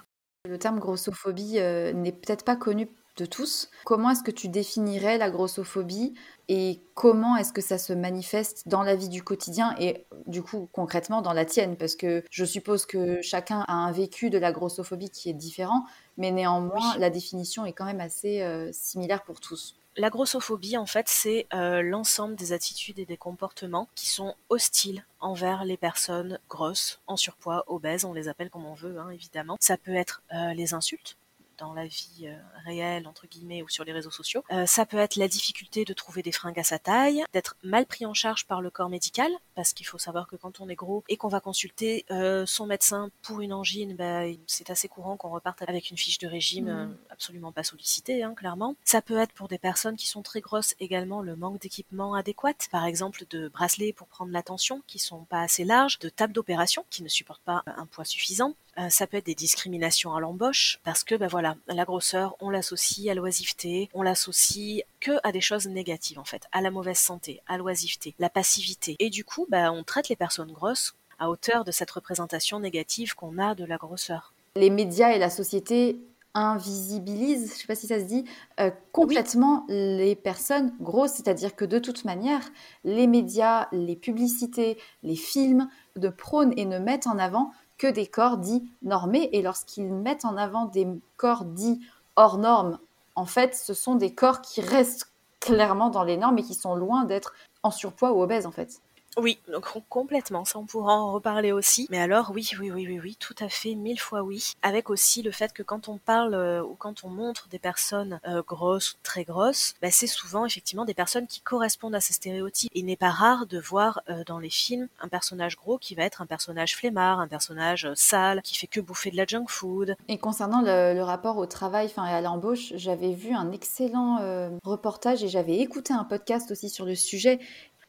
[0.48, 3.70] Le terme grossophobie n'est peut-être pas connu de tous.
[3.84, 6.14] Comment est-ce que tu définirais la grossophobie
[6.48, 10.68] et comment est-ce que ça se manifeste dans la vie du quotidien et du coup
[10.72, 11.76] concrètement dans la tienne?
[11.76, 15.84] Parce que je suppose que chacun a un vécu de la grossophobie qui est différent,
[16.16, 19.74] mais néanmoins la définition est quand même assez euh, similaire pour tous.
[19.98, 25.04] La grossophobie, en fait, c'est euh, l'ensemble des attitudes et des comportements qui sont hostiles
[25.18, 29.56] envers les personnes grosses, en surpoids, obèses, on les appelle comme on veut, hein, évidemment.
[29.58, 31.16] Ça peut être euh, les insultes,
[31.58, 34.42] dans la vie euh, réelle, entre guillemets, ou sur les réseaux sociaux.
[34.50, 37.86] Euh, ça peut être la difficulté de trouver des fringues à sa taille, d'être mal
[37.86, 40.74] pris en charge par le corps médical, parce qu'il faut savoir que quand on est
[40.74, 45.16] gros et qu'on va consulter euh, son médecin pour une angine, bah, c'est assez courant
[45.16, 46.96] qu'on reparte avec une fiche de régime mmh.
[47.10, 48.76] absolument pas sollicitée, hein, clairement.
[48.84, 52.54] Ça peut être pour des personnes qui sont très grosses également le manque d'équipement adéquat,
[52.70, 56.32] par exemple de bracelets pour prendre la tension qui sont pas assez larges, de tables
[56.32, 58.54] d'opération qui ne supportent pas un poids suffisant.
[58.90, 63.10] Ça peut être des discriminations à l'embauche parce que ben voilà la grosseur, on l'associe
[63.10, 67.40] à l'oisiveté, on l'associe que à des choses négatives en fait, à la mauvaise santé,
[67.46, 68.96] à l'oisiveté, la passivité.
[68.98, 73.14] Et du coup, bah, on traite les personnes grosses à hauteur de cette représentation négative
[73.14, 74.32] qu'on a de la grosseur.
[74.56, 76.00] Les médias et la société
[76.34, 78.24] invisibilisent, je sais pas si ça se dit,
[78.60, 82.40] euh, complètement les personnes grosses, c'est-à-dire que de toute manière,
[82.84, 88.06] les médias, les publicités, les films ne prônent et ne mettent en avant que des
[88.06, 89.30] corps dits normés.
[89.32, 90.86] Et lorsqu'ils mettent en avant des
[91.16, 91.80] corps dits
[92.16, 92.78] hors normes,
[93.14, 95.10] en fait, ce sont des corps qui restent
[95.40, 98.80] clairement dans les normes et qui sont loin d'être en surpoids ou obèses, en fait.
[99.20, 101.88] Oui, donc complètement, ça on pourra en reparler aussi.
[101.90, 104.52] Mais alors oui, oui, oui, oui, oui, tout à fait, mille fois oui.
[104.62, 108.20] Avec aussi le fait que quand on parle euh, ou quand on montre des personnes
[108.28, 112.12] euh, grosses ou très grosses, bah, c'est souvent effectivement des personnes qui correspondent à ces
[112.12, 112.70] stéréotypes.
[112.74, 116.04] Il n'est pas rare de voir euh, dans les films un personnage gros qui va
[116.04, 119.96] être un personnage flemmard, un personnage sale, qui fait que bouffer de la junk food.
[120.06, 124.18] Et concernant le, rapport au travail, enfin à l'embauche, j'avais vu un excellent
[124.64, 127.40] reportage et j'avais écouté un podcast aussi sur le sujet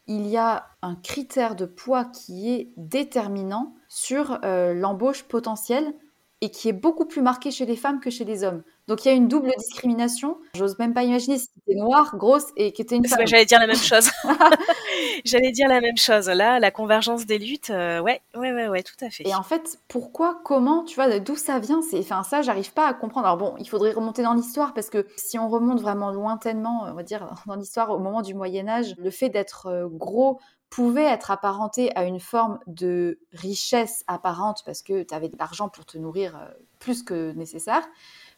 [0.09, 5.93] il y a un critère de poids qui est déterminant sur euh, l'embauche potentielle
[6.41, 8.63] et qui est beaucoup plus marqué chez les femmes que chez les hommes.
[8.89, 10.39] Donc il y a une double discrimination.
[10.55, 13.19] J'ose même pas imaginer si tu noire, grosse et que tu une femme.
[13.27, 14.09] J'allais dire la même chose.
[15.25, 16.27] J'allais dire la même chose.
[16.27, 19.27] Là, la convergence des luttes, euh, ouais, ouais, ouais, ouais, tout à fait.
[19.27, 22.87] Et en fait, pourquoi, comment, tu vois, d'où ça vient C'est, enfin, ça, j'arrive pas
[22.87, 23.27] à comprendre.
[23.27, 26.93] Alors bon, il faudrait remonter dans l'histoire parce que si on remonte vraiment lointainement, on
[26.93, 30.39] va dire dans l'histoire, au moment du Moyen Âge, le fait d'être euh, gros
[30.71, 35.69] pouvait être apparenté à une forme de richesse apparente parce que tu avais de l'argent
[35.69, 36.47] pour te nourrir euh,
[36.79, 37.87] plus que nécessaire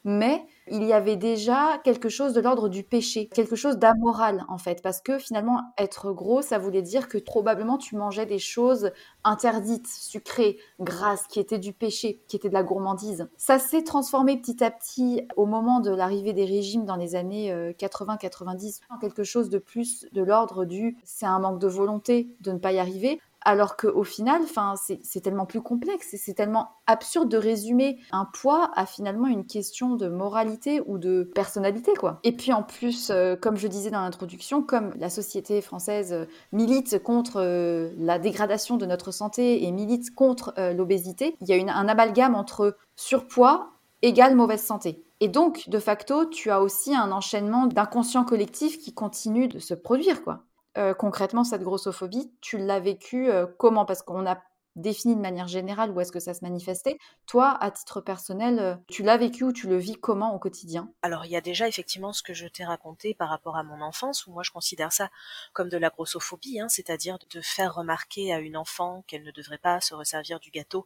[0.03, 4.57] mais il y avait déjà quelque chose de l'ordre du péché, quelque chose d'amoral en
[4.57, 8.91] fait, parce que finalement être gros, ça voulait dire que probablement tu mangeais des choses
[9.23, 13.27] interdites, sucrées, grasses, qui étaient du péché, qui étaient de la gourmandise.
[13.37, 17.51] Ça s'est transformé petit à petit au moment de l'arrivée des régimes dans les années
[17.77, 22.29] 80-90 euh, en quelque chose de plus de l'ordre du c'est un manque de volonté
[22.41, 24.41] de ne pas y arriver alors qu'au final,
[24.75, 29.45] c'est tellement plus complexe et c'est tellement absurde de résumer un poids à finalement une
[29.45, 32.19] question de moralité ou de personnalité, quoi.
[32.23, 36.25] Et puis en plus, euh, comme je disais dans l'introduction, comme la société française euh,
[36.51, 41.75] milite contre euh, la dégradation de notre santé et milite contre l'obésité, il y a
[41.75, 45.04] un amalgame entre surpoids égale mauvaise santé.
[45.19, 49.73] Et donc, de facto, tu as aussi un enchaînement d'inconscient collectif qui continue de se
[49.73, 50.43] produire, quoi.
[50.77, 53.86] Euh, concrètement, cette grossophobie, tu l'as vécue euh, comment?
[53.86, 54.41] Parce qu'on a
[54.75, 56.97] défini de manière générale où est-ce que ça se manifestait.
[57.25, 60.89] Toi, à titre personnel, euh, tu l'as vécu ou tu le vis comment au quotidien?
[61.01, 63.81] Alors, il y a déjà effectivement ce que je t'ai raconté par rapport à mon
[63.81, 65.10] enfance, où moi je considère ça
[65.53, 69.57] comme de la grossophobie, hein, c'est-à-dire de faire remarquer à une enfant qu'elle ne devrait
[69.57, 70.86] pas se resservir du gâteau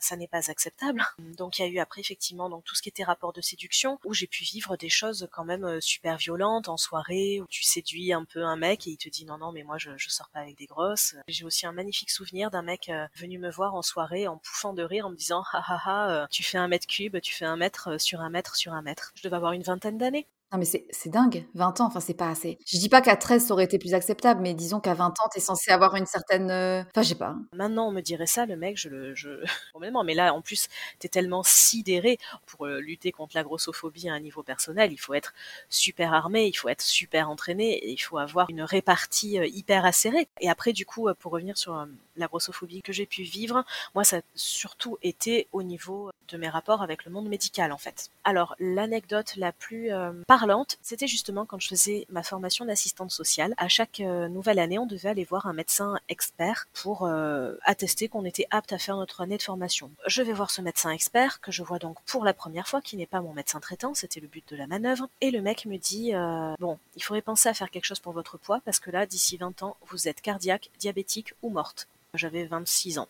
[0.00, 1.04] ça n'est pas acceptable.
[1.18, 3.98] Donc il y a eu après effectivement donc tout ce qui était rapport de séduction
[4.04, 7.62] où j'ai pu vivre des choses quand même euh, super violentes en soirée où tu
[7.62, 10.08] séduis un peu un mec et il te dit non non mais moi je, je
[10.08, 11.14] sors pas avec des grosses.
[11.28, 14.72] J'ai aussi un magnifique souvenir d'un mec euh, venu me voir en soirée en pouffant
[14.72, 17.44] de rire en me disant ha ha euh, tu fais un mètre cube, tu fais
[17.44, 19.12] un mètre sur un mètre sur un mètre.
[19.14, 20.26] Je devais avoir une vingtaine d'années.
[20.52, 22.58] Non, mais c'est dingue, 20 ans, enfin, c'est pas assez.
[22.66, 25.28] Je dis pas qu'à 13, ça aurait été plus acceptable, mais disons qu'à 20 ans,
[25.32, 26.50] t'es censé avoir une certaine.
[26.50, 27.36] Euh, enfin, je sais pas.
[27.52, 29.14] Maintenant, on me dirait ça, le mec, je le.
[29.14, 29.28] Je...
[30.04, 34.20] Mais là, en plus, t'es tellement sidéré pour euh, lutter contre la grossophobie à un
[34.20, 34.92] niveau personnel.
[34.92, 35.34] Il faut être
[35.68, 40.26] super armé, il faut être super entraîné, il faut avoir une répartie euh, hyper acérée.
[40.40, 41.86] Et après, du coup, pour revenir sur
[42.16, 46.48] la grossophobie que j'ai pu vivre, moi, ça a surtout été au niveau de mes
[46.48, 48.10] rapports avec le monde médical, en fait.
[48.24, 49.90] Alors, l'anecdote la plus
[50.26, 53.54] parlante, c'était justement quand je faisais ma formation d'assistante sociale.
[53.56, 58.08] À chaque euh, nouvelle année, on devait aller voir un médecin expert pour euh, attester
[58.08, 59.90] qu'on était apte à faire notre année de formation.
[60.06, 62.96] Je vais voir ce médecin expert que je vois donc pour la première fois, qui
[62.96, 65.08] n'est pas mon médecin traitant, c'était le but de la manœuvre.
[65.20, 68.12] Et le mec me dit euh, bon, il faudrait penser à faire quelque chose pour
[68.12, 71.88] votre poids parce que là, d'ici 20 ans, vous êtes cardiaque, diabétique ou morte.
[72.14, 73.08] J'avais 26 ans.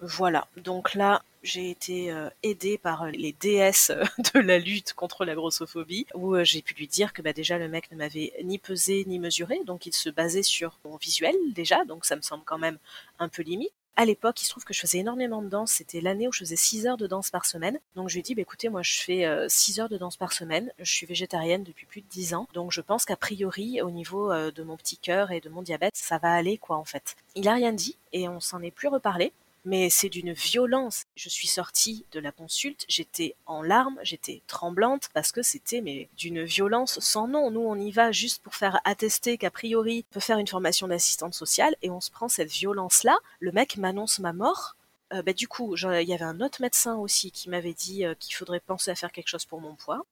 [0.00, 4.04] Voilà, donc là, j'ai été euh, aidée par euh, les déesses euh,
[4.34, 7.68] de la lutte contre la grossophobie, où j'ai pu lui dire que bah, déjà le
[7.68, 11.84] mec ne m'avait ni pesé ni mesuré, donc il se basait sur mon visuel déjà,
[11.86, 12.78] donc ça me semble quand même
[13.18, 13.72] un peu limite.
[13.98, 15.72] À l'époque, il se trouve que je faisais énormément de danse.
[15.72, 17.78] C'était l'année où je faisais 6 heures de danse par semaine.
[17.94, 20.34] Donc je lui ai dit, bah, écoutez, moi je fais 6 heures de danse par
[20.34, 20.70] semaine.
[20.78, 22.46] Je suis végétarienne depuis plus de 10 ans.
[22.52, 25.96] Donc je pense qu'a priori, au niveau de mon petit cœur et de mon diabète,
[25.96, 27.16] ça va aller quoi en fait.
[27.36, 29.32] Il a rien dit et on s'en est plus reparlé
[29.66, 31.04] mais c'est d'une violence.
[31.16, 36.08] Je suis sortie de la consulte, j'étais en larmes, j'étais tremblante parce que c'était mais
[36.16, 37.50] d'une violence sans nom.
[37.50, 40.88] Nous, on y va juste pour faire attester qu'a priori on peut faire une formation
[40.88, 43.18] d'assistante sociale et on se prend cette violence-là.
[43.40, 44.76] Le mec m'annonce ma mort.
[45.12, 48.14] Euh, bah, du coup, il y avait un autre médecin aussi qui m'avait dit euh,
[48.18, 50.04] qu'il faudrait penser à faire quelque chose pour mon poids.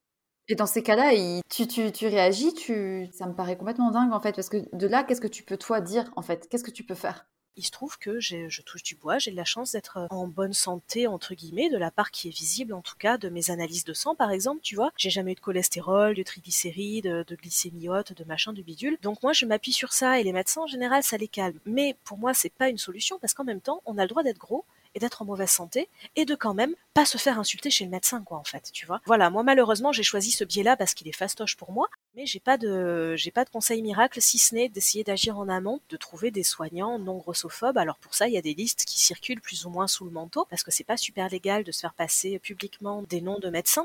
[0.49, 1.13] Et dans ces cas-là,
[1.49, 3.09] tu, tu, tu, réagis, tu...
[3.13, 5.57] ça me paraît complètement dingue en fait, parce que de là, qu'est-ce que tu peux
[5.57, 6.49] toi dire en fait?
[6.49, 7.27] Qu'est-ce que tu peux faire?
[7.57, 10.53] Il se trouve que je touche du bois, j'ai de la chance d'être en bonne
[10.53, 13.85] santé, entre guillemets, de la part qui est visible en tout cas de mes analyses
[13.85, 14.93] de sang par exemple, tu vois.
[14.97, 18.99] J'ai jamais eu de cholestérol, de triglycérides, de glycémie haute, de machin, de bidule.
[19.03, 21.59] Donc moi je m'appuie sur ça et les médecins en général ça les calme.
[21.67, 24.23] Mais pour moi c'est pas une solution parce qu'en même temps on a le droit
[24.23, 24.65] d'être gros
[24.95, 27.91] et d'être en mauvaise santé et de quand même pas se faire insulter chez le
[27.91, 30.95] médecin quoi en fait tu vois voilà moi malheureusement j'ai choisi ce biais là parce
[30.95, 34.39] qu'il est fastoche pour moi mais j'ai pas de j'ai pas de conseil miracle si
[34.39, 38.29] ce n'est d'essayer d'agir en amont de trouver des soignants non grossophobes alors pour ça
[38.29, 40.71] il y a des listes qui circulent plus ou moins sous le manteau parce que
[40.71, 43.85] c'est pas super légal de se faire passer publiquement des noms de médecins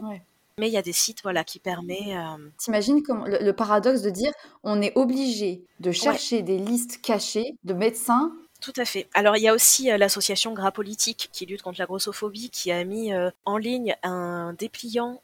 [0.58, 2.10] Mais il y a des sites voilà qui permettent.
[2.10, 2.50] Euh...
[2.58, 4.32] T'imagines comme le, paradoxe de dire
[4.64, 8.34] on est obligé de chercher des listes cachées de médecins?
[8.62, 9.08] Tout à fait.
[9.14, 12.74] Alors il y a aussi euh, l'association Gras Politique qui lutte contre la grossophobie qui
[12.74, 15.22] a mis euh, en ligne un dépliant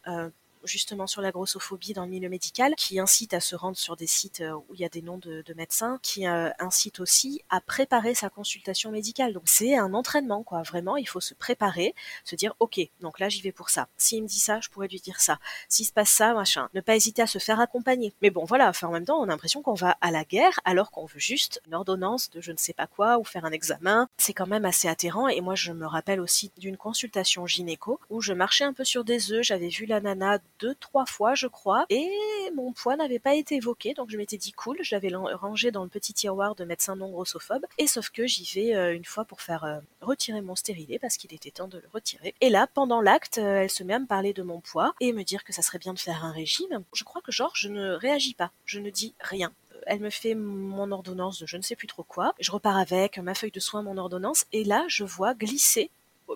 [0.66, 4.08] justement sur la grossophobie dans le milieu médical, qui incite à se rendre sur des
[4.08, 7.62] sites euh, où il y a des noms de, médecins, qui euh, incite aussi à
[7.62, 9.34] préparer sa consultation médicale.
[9.34, 10.64] Donc c'est un entraînement, quoi.
[10.64, 13.88] Vraiment, il faut se préparer, se dire, ok, donc là j'y vais pour ça.
[13.98, 15.40] S'il me dit ça, je pourrais lui dire ça.
[15.70, 16.70] S'il se passe ça, machin.
[16.74, 18.14] Ne pas hésiter à se faire accompagner.
[18.22, 18.70] Mais bon, voilà.
[18.70, 21.20] Enfin, en même temps, on a l'impression qu'on va à la guerre alors qu'on veut
[21.20, 24.08] juste une ordonnance de je ne sais pas quoi ou faire un examen.
[24.18, 25.28] C'est quand même assez atterrant.
[25.28, 29.04] Et moi, je me rappelle aussi d'une consultation gynéco où je marchais un peu sur
[29.04, 29.44] des œufs.
[29.44, 32.10] J'avais vu la nana deux, trois fois, je crois, et
[32.56, 33.94] mon poids n'avait pas été évoqué.
[33.94, 37.10] Donc je m'étais dit cool, je l'avais rangé dans le petit tiroir de médecin non
[37.10, 37.66] grossophobe.
[37.78, 41.18] Et sauf que j'y vais euh, une fois pour faire euh, retirer mon stérilet parce
[41.18, 42.34] qu'il était temps de le retirer.
[42.42, 45.14] Et là, pendant l'acte, euh, elle se met à me parler de mon poids et
[45.14, 46.84] me dire que ça serait bien de faire un régime.
[46.94, 49.52] Je crois que genre, je ne réagis pas, je ne dis rien
[49.88, 52.34] elle me fait mon ordonnance de je ne sais plus trop quoi.
[52.40, 55.90] Je repars avec ma feuille de soins, mon ordonnance, et là, je vois glisser,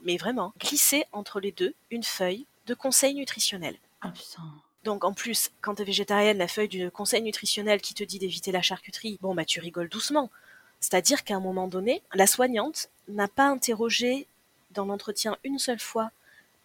[0.03, 3.75] mais vraiment, glisser entre les deux une feuille de conseil nutritionnel.
[4.83, 8.19] Donc en plus, quand tu es végétarienne, la feuille du conseil nutritionnel qui te dit
[8.19, 10.29] d'éviter la charcuterie, bon bah tu rigoles doucement.
[10.79, 14.27] C'est-à-dire qu'à un moment donné, la soignante n'a pas interrogé
[14.71, 16.11] dans l'entretien une seule fois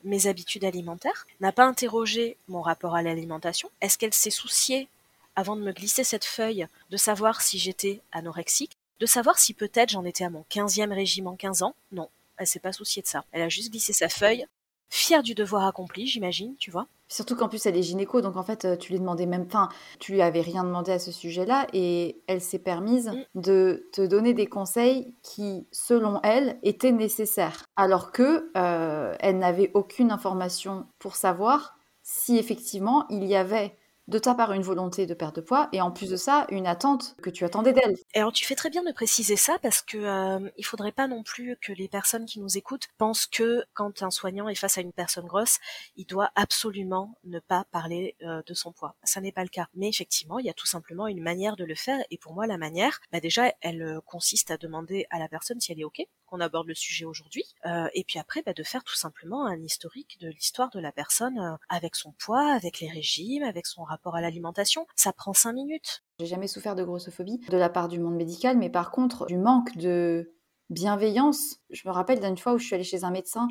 [0.05, 3.71] mes habitudes alimentaires, n'a pas interrogé mon rapport à l'alimentation.
[3.81, 4.89] Est-ce qu'elle s'est souciée,
[5.35, 9.91] avant de me glisser cette feuille, de savoir si j'étais anorexique, de savoir si peut-être
[9.91, 11.75] j'en étais à mon 15e régime en 15 ans?
[11.91, 13.25] Non, elle s'est pas souciée de ça.
[13.33, 14.47] Elle a juste glissé sa feuille,
[14.91, 16.87] fière du devoir accompli, j'imagine, tu vois.
[17.15, 19.69] Surtout qu'en plus elle est gynéco, donc en fait euh, tu lui demandais même, enfin
[20.01, 23.41] tu lui avais rien demandé à ce sujet-là et elle s'est permise mm.
[23.41, 29.71] de te donner des conseils qui, selon elle, étaient nécessaires, alors que euh, elle n'avait
[29.75, 33.77] aucune information pour savoir si effectivement il y avait
[34.09, 36.67] de ta part une volonté de perte de poids et en plus de ça une
[36.67, 37.97] attente que tu attendais d'elle.
[38.15, 41.23] Alors tu fais très bien de préciser ça parce que euh, il faudrait pas non
[41.23, 44.83] plus que les personnes qui nous écoutent pensent que quand un soignant est face à
[44.83, 45.59] une personne grosse,
[45.97, 48.95] il doit absolument ne pas parler euh, de son poids.
[49.05, 49.69] Ça n'est pas le cas.
[49.75, 52.47] Mais effectivement, il y a tout simplement une manière de le faire et pour moi
[52.47, 55.85] la manière, bah déjà elle euh, consiste à demander à la personne si elle est
[55.85, 56.03] ok
[56.35, 59.63] qu'on aborde le sujet aujourd'hui euh, et puis après bah, de faire tout simplement un
[59.63, 63.85] historique de l'histoire de la personne euh, avec son poids, avec les régimes, avec son
[63.85, 64.85] rapport à l'alimentation.
[64.97, 66.03] Ça prend cinq minutes.
[66.19, 69.37] J'ai jamais souffert de grossophobie de la part du monde médical, mais par contre, du
[69.37, 70.35] manque de
[70.71, 71.61] bienveillance.
[71.71, 73.47] Je me rappelle d'une fois où je suis allée chez un médecin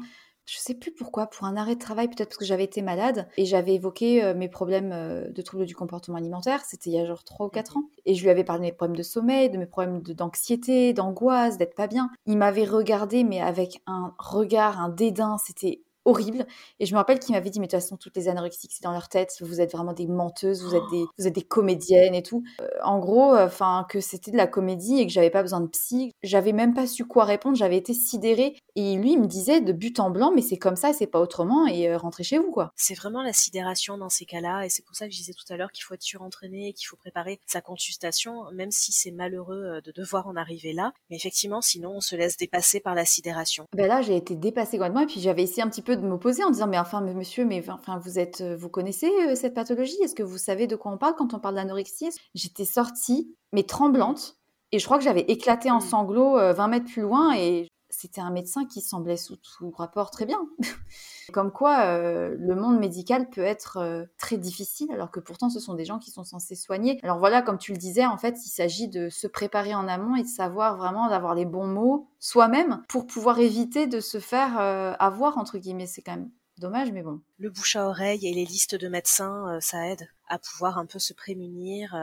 [0.45, 3.27] je sais plus pourquoi, pour un arrêt de travail, peut-être parce que j'avais été malade
[3.37, 6.63] et j'avais évoqué euh, mes problèmes euh, de troubles du comportement alimentaire.
[6.65, 7.83] C'était il y a genre 3 ou 4 ans.
[8.05, 11.57] Et je lui avais parlé de mes problèmes de sommeil, de mes problèmes d'anxiété, d'angoisse,
[11.57, 12.09] d'être pas bien.
[12.25, 15.37] Il m'avait regardé, mais avec un regard, un dédain.
[15.37, 16.45] C'était horrible.
[16.79, 18.83] Et je me rappelle qu'il m'avait dit, mais de toute façon, toutes les anorexiques, c'est
[18.83, 19.35] dans leur tête.
[19.41, 22.43] Vous êtes vraiment des menteuses, vous êtes des, vous êtes des comédiennes et tout.
[22.61, 25.67] Euh, en gros, enfin, que c'était de la comédie et que j'avais pas besoin de
[25.67, 26.11] psy.
[26.23, 27.55] J'avais même pas su quoi répondre.
[27.55, 28.55] J'avais été sidérée.
[28.75, 31.19] Et lui, il me disait de but en blanc, mais c'est comme ça, c'est pas
[31.19, 31.67] autrement.
[31.67, 32.71] Et euh, rentrez chez vous, quoi.
[32.75, 34.65] C'est vraiment la sidération dans ces cas-là.
[34.65, 36.87] Et c'est pour ça que je disais tout à l'heure qu'il faut être surentraîné, qu'il
[36.87, 40.93] faut préparer sa consultation, même si c'est malheureux euh, de devoir en arriver là.
[41.09, 43.65] Mais effectivement, sinon, on se laisse dépasser par la sidération.
[43.75, 45.01] Ben là, j'ai été dépassée complètement.
[45.01, 47.63] Et puis j'avais essayé un petit peu de m'opposer en disant mais enfin monsieur mais
[47.69, 49.95] enfin vous êtes euh, vous connaissez euh, cette pathologie?
[50.03, 52.09] Est-ce que vous savez de quoi on parle quand on parle d'anorexie?
[52.35, 54.37] J'étais sortie mais tremblante
[54.71, 55.81] et je crois que j'avais éclaté en mmh.
[55.81, 60.11] sanglots 20 euh, mètres plus loin et c'était un médecin qui semblait sous tout rapport
[60.11, 60.39] très bien.
[61.31, 65.59] Comme quoi, euh, le monde médical peut être euh, très difficile, alors que pourtant, ce
[65.59, 66.99] sont des gens qui sont censés soigner.
[67.03, 70.15] Alors voilà, comme tu le disais, en fait, il s'agit de se préparer en amont
[70.15, 74.59] et de savoir vraiment d'avoir les bons mots soi-même pour pouvoir éviter de se faire
[74.59, 75.87] euh, avoir, entre guillemets.
[75.87, 77.21] C'est quand même dommage, mais bon.
[77.37, 80.99] Le bouche à oreille et les listes de médecins, ça aide à pouvoir un peu
[80.99, 81.95] se prémunir.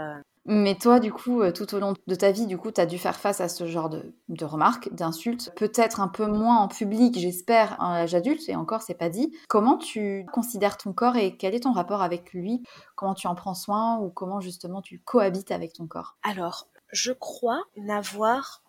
[0.46, 2.87] Mais toi, du coup, euh, tout au long de ta vie, du coup, tu as
[2.87, 7.18] dû faire face à ce genre de, remarques, d'insultes, peut-être un peu moins en public,
[7.18, 9.37] j'espère, à l'âge adulte, et encore, c'est pas dit.
[9.48, 12.62] Comment tu considères ton corps et quel est ton rapport avec lui?
[12.96, 16.16] Comment tu en prends soin ou comment justement tu cohabites avec ton corps?
[16.22, 18.62] Alors, je crois n'avoir,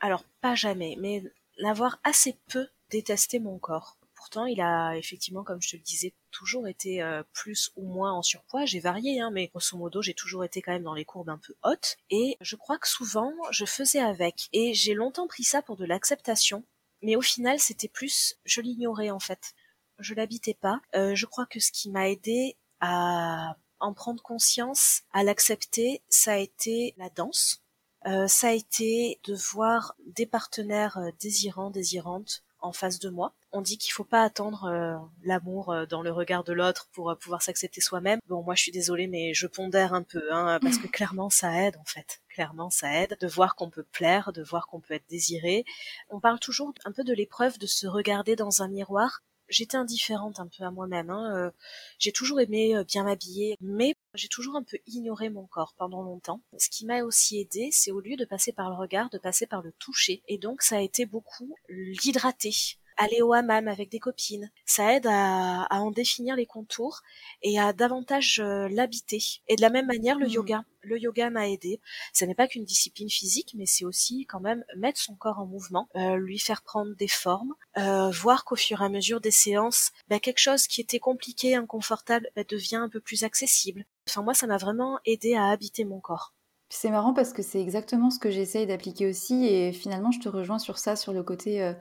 [0.00, 1.22] alors pas jamais, mais
[1.62, 3.96] n'avoir assez peu détesté mon corps.
[4.14, 8.12] Pourtant, il a effectivement, comme je te le disais, toujours été euh, plus ou moins
[8.12, 8.66] en surpoids.
[8.66, 11.38] J'ai varié, hein, mais grosso modo, j'ai toujours été quand même dans les courbes un
[11.38, 11.96] peu hautes.
[12.10, 14.48] Et je crois que souvent, je faisais avec.
[14.52, 16.64] Et j'ai longtemps pris ça pour de l'acceptation.
[17.02, 19.54] Mais au final, c'était plus, je l'ignorais en fait.
[19.98, 20.80] Je l'habitais pas.
[20.94, 26.32] Euh, je crois que ce qui m'a aidé à en prendre conscience, à l'accepter, ça
[26.34, 27.62] a été la danse.
[28.06, 33.32] Euh, ça a été de voir des partenaires désirants, désirantes en face de moi.
[33.52, 37.10] On dit qu'il faut pas attendre euh, l'amour euh, dans le regard de l'autre pour
[37.10, 38.18] euh, pouvoir s'accepter soi-même.
[38.26, 41.52] Bon, moi je suis désolée, mais je pondère un peu, hein, parce que clairement ça
[41.62, 42.22] aide en fait.
[42.28, 45.64] Clairement ça aide de voir qu'on peut plaire, de voir qu'on peut être désiré.
[46.08, 49.22] On parle toujours un peu de l'épreuve de se regarder dans un miroir
[49.54, 51.10] j'étais indifférente un peu à moi-même.
[51.10, 51.50] Hein, euh,
[51.98, 56.02] j'ai toujours aimé euh, bien m'habiller, mais j'ai toujours un peu ignoré mon corps pendant
[56.02, 56.42] longtemps.
[56.58, 59.46] Ce qui m'a aussi aidé, c'est au lieu de passer par le regard, de passer
[59.46, 60.22] par le toucher.
[60.28, 64.50] Et donc ça a été beaucoup l'hydrater aller au hammam avec des copines.
[64.66, 67.00] Ça aide à, en définir les contours
[67.42, 69.22] et à davantage euh, l'habiter.
[69.48, 70.30] Et de la même manière, le mmh.
[70.30, 70.64] yoga.
[70.82, 71.80] Le yoga m'a aidé.
[72.12, 75.46] Ce n'est pas qu'une discipline physique, mais c'est aussi quand même mettre son corps en
[75.46, 79.30] mouvement, euh, lui faire prendre des formes, euh, voir qu'au fur et à mesure des
[79.30, 83.86] séances, bah, quelque chose qui était compliqué, inconfortable, bah, devient un peu plus accessible.
[84.08, 86.34] Enfin, moi, ça m'a vraiment aidé à habiter mon corps.
[86.68, 90.28] C'est marrant parce que c'est exactement ce que j'essaye d'appliquer aussi et finalement je te
[90.28, 91.72] rejoins sur ça, sur le côté euh,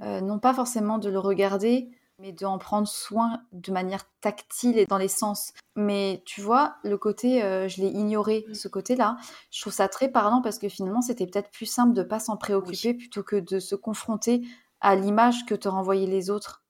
[0.00, 4.98] non pas forcément de le regarder, mais d'en prendre soin de manière tactile et dans
[4.98, 5.52] les sens.
[5.76, 9.16] Mais tu vois, le côté, euh, je l'ai ignoré, ce côté-là,
[9.50, 12.36] je trouve ça très parlant parce que finalement, c'était peut-être plus simple de pas s'en
[12.36, 14.42] préoccuper plutôt que de se confronter
[14.80, 16.62] à l'image que te renvoyaient les autres.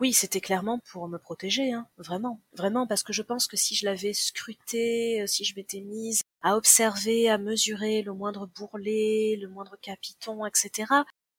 [0.00, 3.74] Oui, c'était clairement pour me protéger, hein, vraiment, vraiment, parce que je pense que si
[3.74, 9.36] je l'avais scruté, euh, si je m'étais mise à observer, à mesurer le moindre bourrelet,
[9.40, 10.86] le moindre capiton, etc.,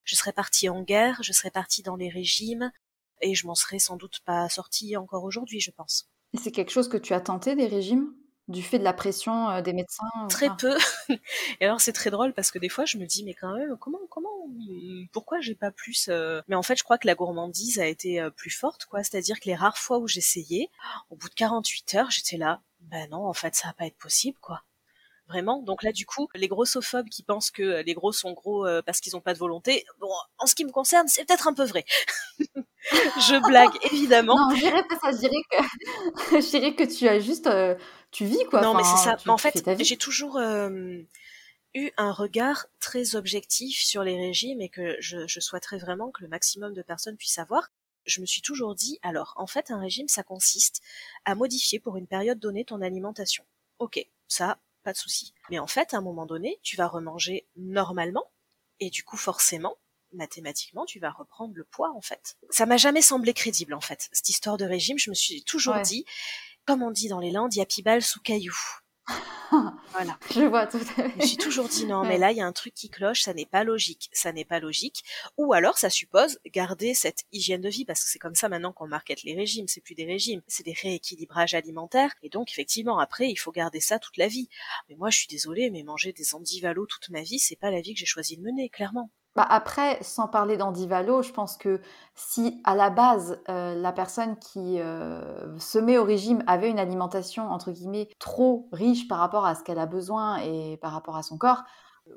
[0.10, 2.72] je serais partie en guerre, je serais partie dans les régimes,
[3.22, 6.10] et je m'en serais sans doute pas sortie encore aujourd'hui, je pense.
[6.34, 8.12] c'est quelque chose que tu as tenté, des régimes?
[8.47, 10.76] Du fait de la pression euh, des médecins Très peu.
[11.62, 13.78] Et alors c'est très drôle parce que des fois je me dis mais quand même
[13.78, 14.49] comment comment
[15.14, 18.20] pourquoi j'ai pas plus euh, Mais en fait je crois que la gourmandise a été
[18.20, 19.03] euh, plus forte quoi.
[19.03, 20.72] C'est-à-dire que les rares fois où j'essayais,
[21.12, 22.64] au bout de 48 heures j'étais là.
[22.80, 24.64] Ben non en fait ça va pas être possible quoi
[25.30, 25.61] vraiment.
[25.61, 28.99] Donc là, du coup, les grossophobes qui pensent que les gros sont gros euh, parce
[28.99, 31.63] qu'ils n'ont pas de volonté, bon, en ce qui me concerne, c'est peut-être un peu
[31.63, 31.86] vrai.
[32.39, 34.36] je blague, évidemment.
[34.36, 35.11] Non, je dirais pas ça.
[35.11, 37.75] Je dirais que, je dirais que tu as juste, euh,
[38.11, 38.61] tu vis quoi.
[38.61, 39.17] Non, mais c'est ça.
[39.27, 40.97] en fait, j'ai toujours euh,
[41.73, 46.23] eu un regard très objectif sur les régimes et que je, je souhaiterais vraiment que
[46.23, 47.69] le maximum de personnes puissent savoir
[48.05, 50.82] je me suis toujours dit, alors, en fait, un régime, ça consiste
[51.25, 53.45] à modifier pour une période donnée ton alimentation.
[53.77, 55.34] Ok, ça, pas de souci.
[55.49, 58.32] Mais en fait, à un moment donné, tu vas remanger normalement,
[58.80, 59.77] et du coup, forcément,
[60.13, 62.38] mathématiquement, tu vas reprendre le poids, en fait.
[62.49, 64.09] Ça m'a jamais semblé crédible, en fait.
[64.11, 66.05] Cette histoire de régime, je me suis toujours dit,
[66.65, 68.55] comme on dit dans les Landes, il y a pibal sous caillou.
[69.91, 70.18] Voilà.
[70.34, 71.12] Je vois tout à fait.
[71.16, 73.22] Je me suis toujours dit non, mais là il y a un truc qui cloche,
[73.22, 75.03] ça n'est pas logique, ça n'est pas logique.
[75.38, 78.74] Ou alors ça suppose garder cette hygiène de vie parce que c'est comme ça maintenant
[78.74, 82.99] qu'on market les régimes, c'est plus des régimes, c'est des rééquilibrages alimentaires et donc effectivement
[82.99, 84.49] après il faut garder ça toute la vie.
[84.89, 87.82] Mais moi je suis désolée, mais manger des andivalos toute ma vie, c'est pas la
[87.82, 89.10] vie que j'ai choisi de mener, clairement.
[89.36, 91.80] Bah après, sans parler d'Andivalo, je pense que
[92.15, 96.80] si à la base, euh, la personne qui euh, se met au régime avait une
[96.80, 101.15] alimentation, entre guillemets, trop riche par rapport à ce qu'elle a besoin et par rapport
[101.15, 101.63] à son corps,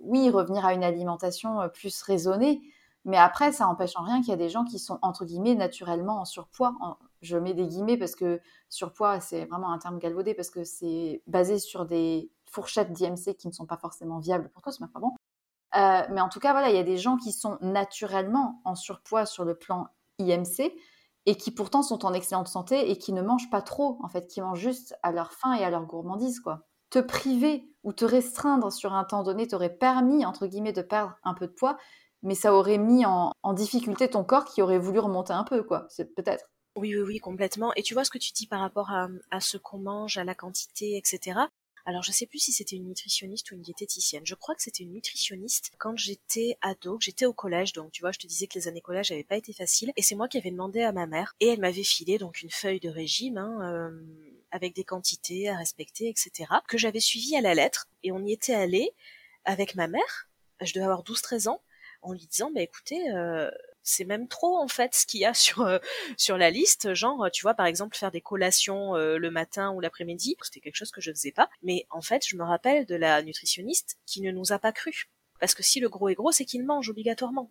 [0.02, 2.62] oui, revenir à une alimentation euh, plus raisonnée.
[3.04, 5.54] Mais après, ça n'empêche en rien qu'il y a des gens qui sont, entre guillemets,
[5.54, 6.74] naturellement en surpoids.
[7.20, 11.22] je mets des guillemets parce que surpoids, c'est vraiment un terme galvaudé parce que c'est
[11.26, 15.00] basé sur des fourchettes d'IMC qui ne sont pas forcément viables pour toi, c'est pas
[15.00, 15.12] bon.
[15.74, 18.74] Euh, mais en tout cas, voilà, il y a des gens qui sont naturellement en
[18.74, 20.72] surpoids sur le plan IMC
[21.24, 24.26] et qui pourtant sont en excellente santé et qui ne mangent pas trop, en fait,
[24.26, 26.66] qui mangent juste à leur faim et à leur gourmandise, quoi.
[26.90, 31.14] Te priver ou te restreindre sur un temps donné t'aurait permis, entre guillemets, de perdre
[31.24, 31.78] un peu de poids,
[32.22, 35.88] mais ça aurait mis en, difficulté ton corps qui aurait voulu remonter un peu, quoi.
[36.16, 36.50] Peut-être.
[36.76, 37.72] Oui, oui, oui, complètement.
[37.76, 40.34] Et tu vois ce que tu dis par rapport à ce qu'on mange, à la
[40.34, 41.40] quantité, etc.
[41.84, 44.24] Alors je sais plus si c'était une nutritionniste ou une diététicienne.
[44.24, 47.72] Je crois que c'était une nutritionniste quand j'étais ado, que j'étais au collège.
[47.72, 49.92] Donc tu vois, je te disais que les années collège n'avaient pas été faciles.
[49.96, 52.50] Et c'est moi qui avais demandé à ma mère et elle m'avait filé donc une
[52.50, 53.90] feuille de régime hein, euh,
[54.52, 56.50] avec des quantités à respecter, etc.
[56.68, 57.88] Que j'avais suivi à la lettre.
[58.04, 58.92] Et on y était allé
[59.44, 60.28] avec ma mère.
[60.60, 61.60] Je devais avoir 12-13 ans
[62.02, 63.50] en lui disant bah écoutez euh,
[63.82, 65.78] c'est même trop en fait ce qu'il y a sur euh,
[66.16, 66.94] sur la liste.
[66.94, 70.76] Genre tu vois par exemple faire des collations euh, le matin ou l'après-midi c'était quelque
[70.76, 71.48] chose que je faisais pas.
[71.62, 75.08] Mais en fait je me rappelle de la nutritionniste qui ne nous a pas cru.
[75.40, 77.50] Parce que si le gros est gros c'est qu'il mange obligatoirement.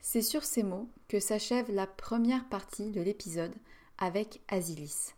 [0.00, 3.54] C'est sur ces mots que s'achève la première partie de l'épisode
[3.98, 5.14] avec Asilis.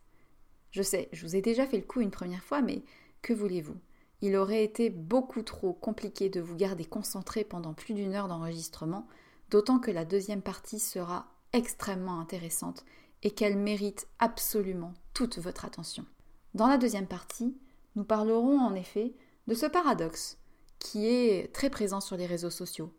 [0.71, 2.83] Je sais, je vous ai déjà fait le coup une première fois, mais
[3.23, 3.77] que voulez-vous?
[4.23, 9.07] Il aurait été beaucoup trop compliqué de vous garder concentré pendant plus d'une heure d'enregistrement,
[9.51, 12.85] d'autant que la deuxième partie sera extrêmement intéressante
[13.25, 16.07] et qu'elle mérite absolument toute votre attention.
[16.55, 17.57] Dans la deuxième partie,
[17.97, 19.13] nous parlerons en effet
[19.49, 20.39] de ce paradoxe
[20.79, 22.93] qui est très présent sur les réseaux sociaux.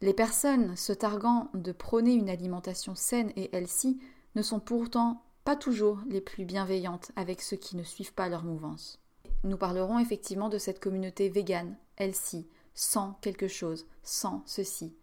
[0.00, 4.00] Les personnes se targuant de prôner une alimentation saine et healthy
[4.34, 8.44] ne sont pourtant pas toujours les plus bienveillantes avec ceux qui ne suivent pas leur
[8.44, 8.98] mouvance.
[9.44, 14.94] Nous parlerons effectivement de cette communauté végane, elle-ci, sans quelque chose, sans ceci.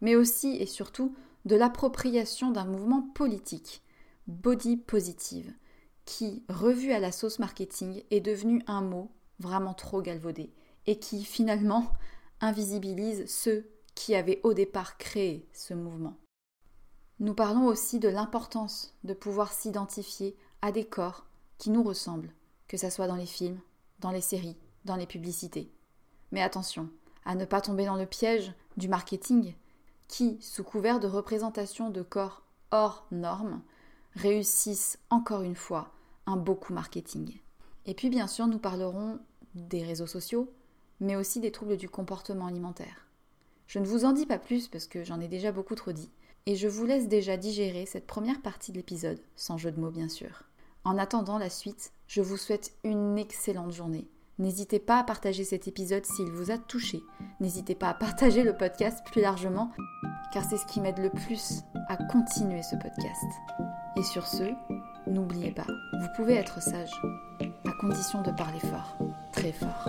[0.00, 1.14] Mais aussi et surtout
[1.44, 3.82] de l'appropriation d'un mouvement politique,
[4.26, 5.52] body positive,
[6.04, 10.52] qui, revu à la sauce marketing, est devenu un mot vraiment trop galvaudé
[10.86, 11.92] et qui finalement
[12.40, 16.16] invisibilise ceux qui avaient au départ créé ce mouvement.
[17.18, 21.26] Nous parlons aussi de l'importance de pouvoir s'identifier à des corps
[21.58, 22.34] qui nous ressemblent,
[22.68, 23.60] que ce soit dans les films,
[24.00, 25.70] dans les séries, dans les publicités.
[26.32, 26.88] Mais attention
[27.24, 29.54] à ne pas tomber dans le piège du marketing
[30.08, 33.62] qui, sous couvert de représentation de corps hors normes,
[34.14, 35.92] réussissent encore une fois
[36.26, 37.38] un beau coup marketing.
[37.84, 39.18] Et puis bien sûr, nous parlerons
[39.54, 40.52] des réseaux sociaux,
[41.00, 43.06] mais aussi des troubles du comportement alimentaire.
[43.66, 46.10] Je ne vous en dis pas plus parce que j'en ai déjà beaucoup trop dit,
[46.46, 49.90] et je vous laisse déjà digérer cette première partie de l'épisode, sans jeu de mots
[49.90, 50.44] bien sûr.
[50.84, 54.08] En attendant la suite, je vous souhaite une excellente journée.
[54.38, 57.02] N'hésitez pas à partager cet épisode s'il vous a touché.
[57.40, 59.72] N'hésitez pas à partager le podcast plus largement,
[60.32, 63.24] car c'est ce qui m'aide le plus à continuer ce podcast.
[63.96, 64.44] Et sur ce,
[65.06, 65.66] n'oubliez pas,
[66.00, 66.92] vous pouvez être sage,
[67.40, 68.98] à condition de parler fort,
[69.32, 69.88] très fort.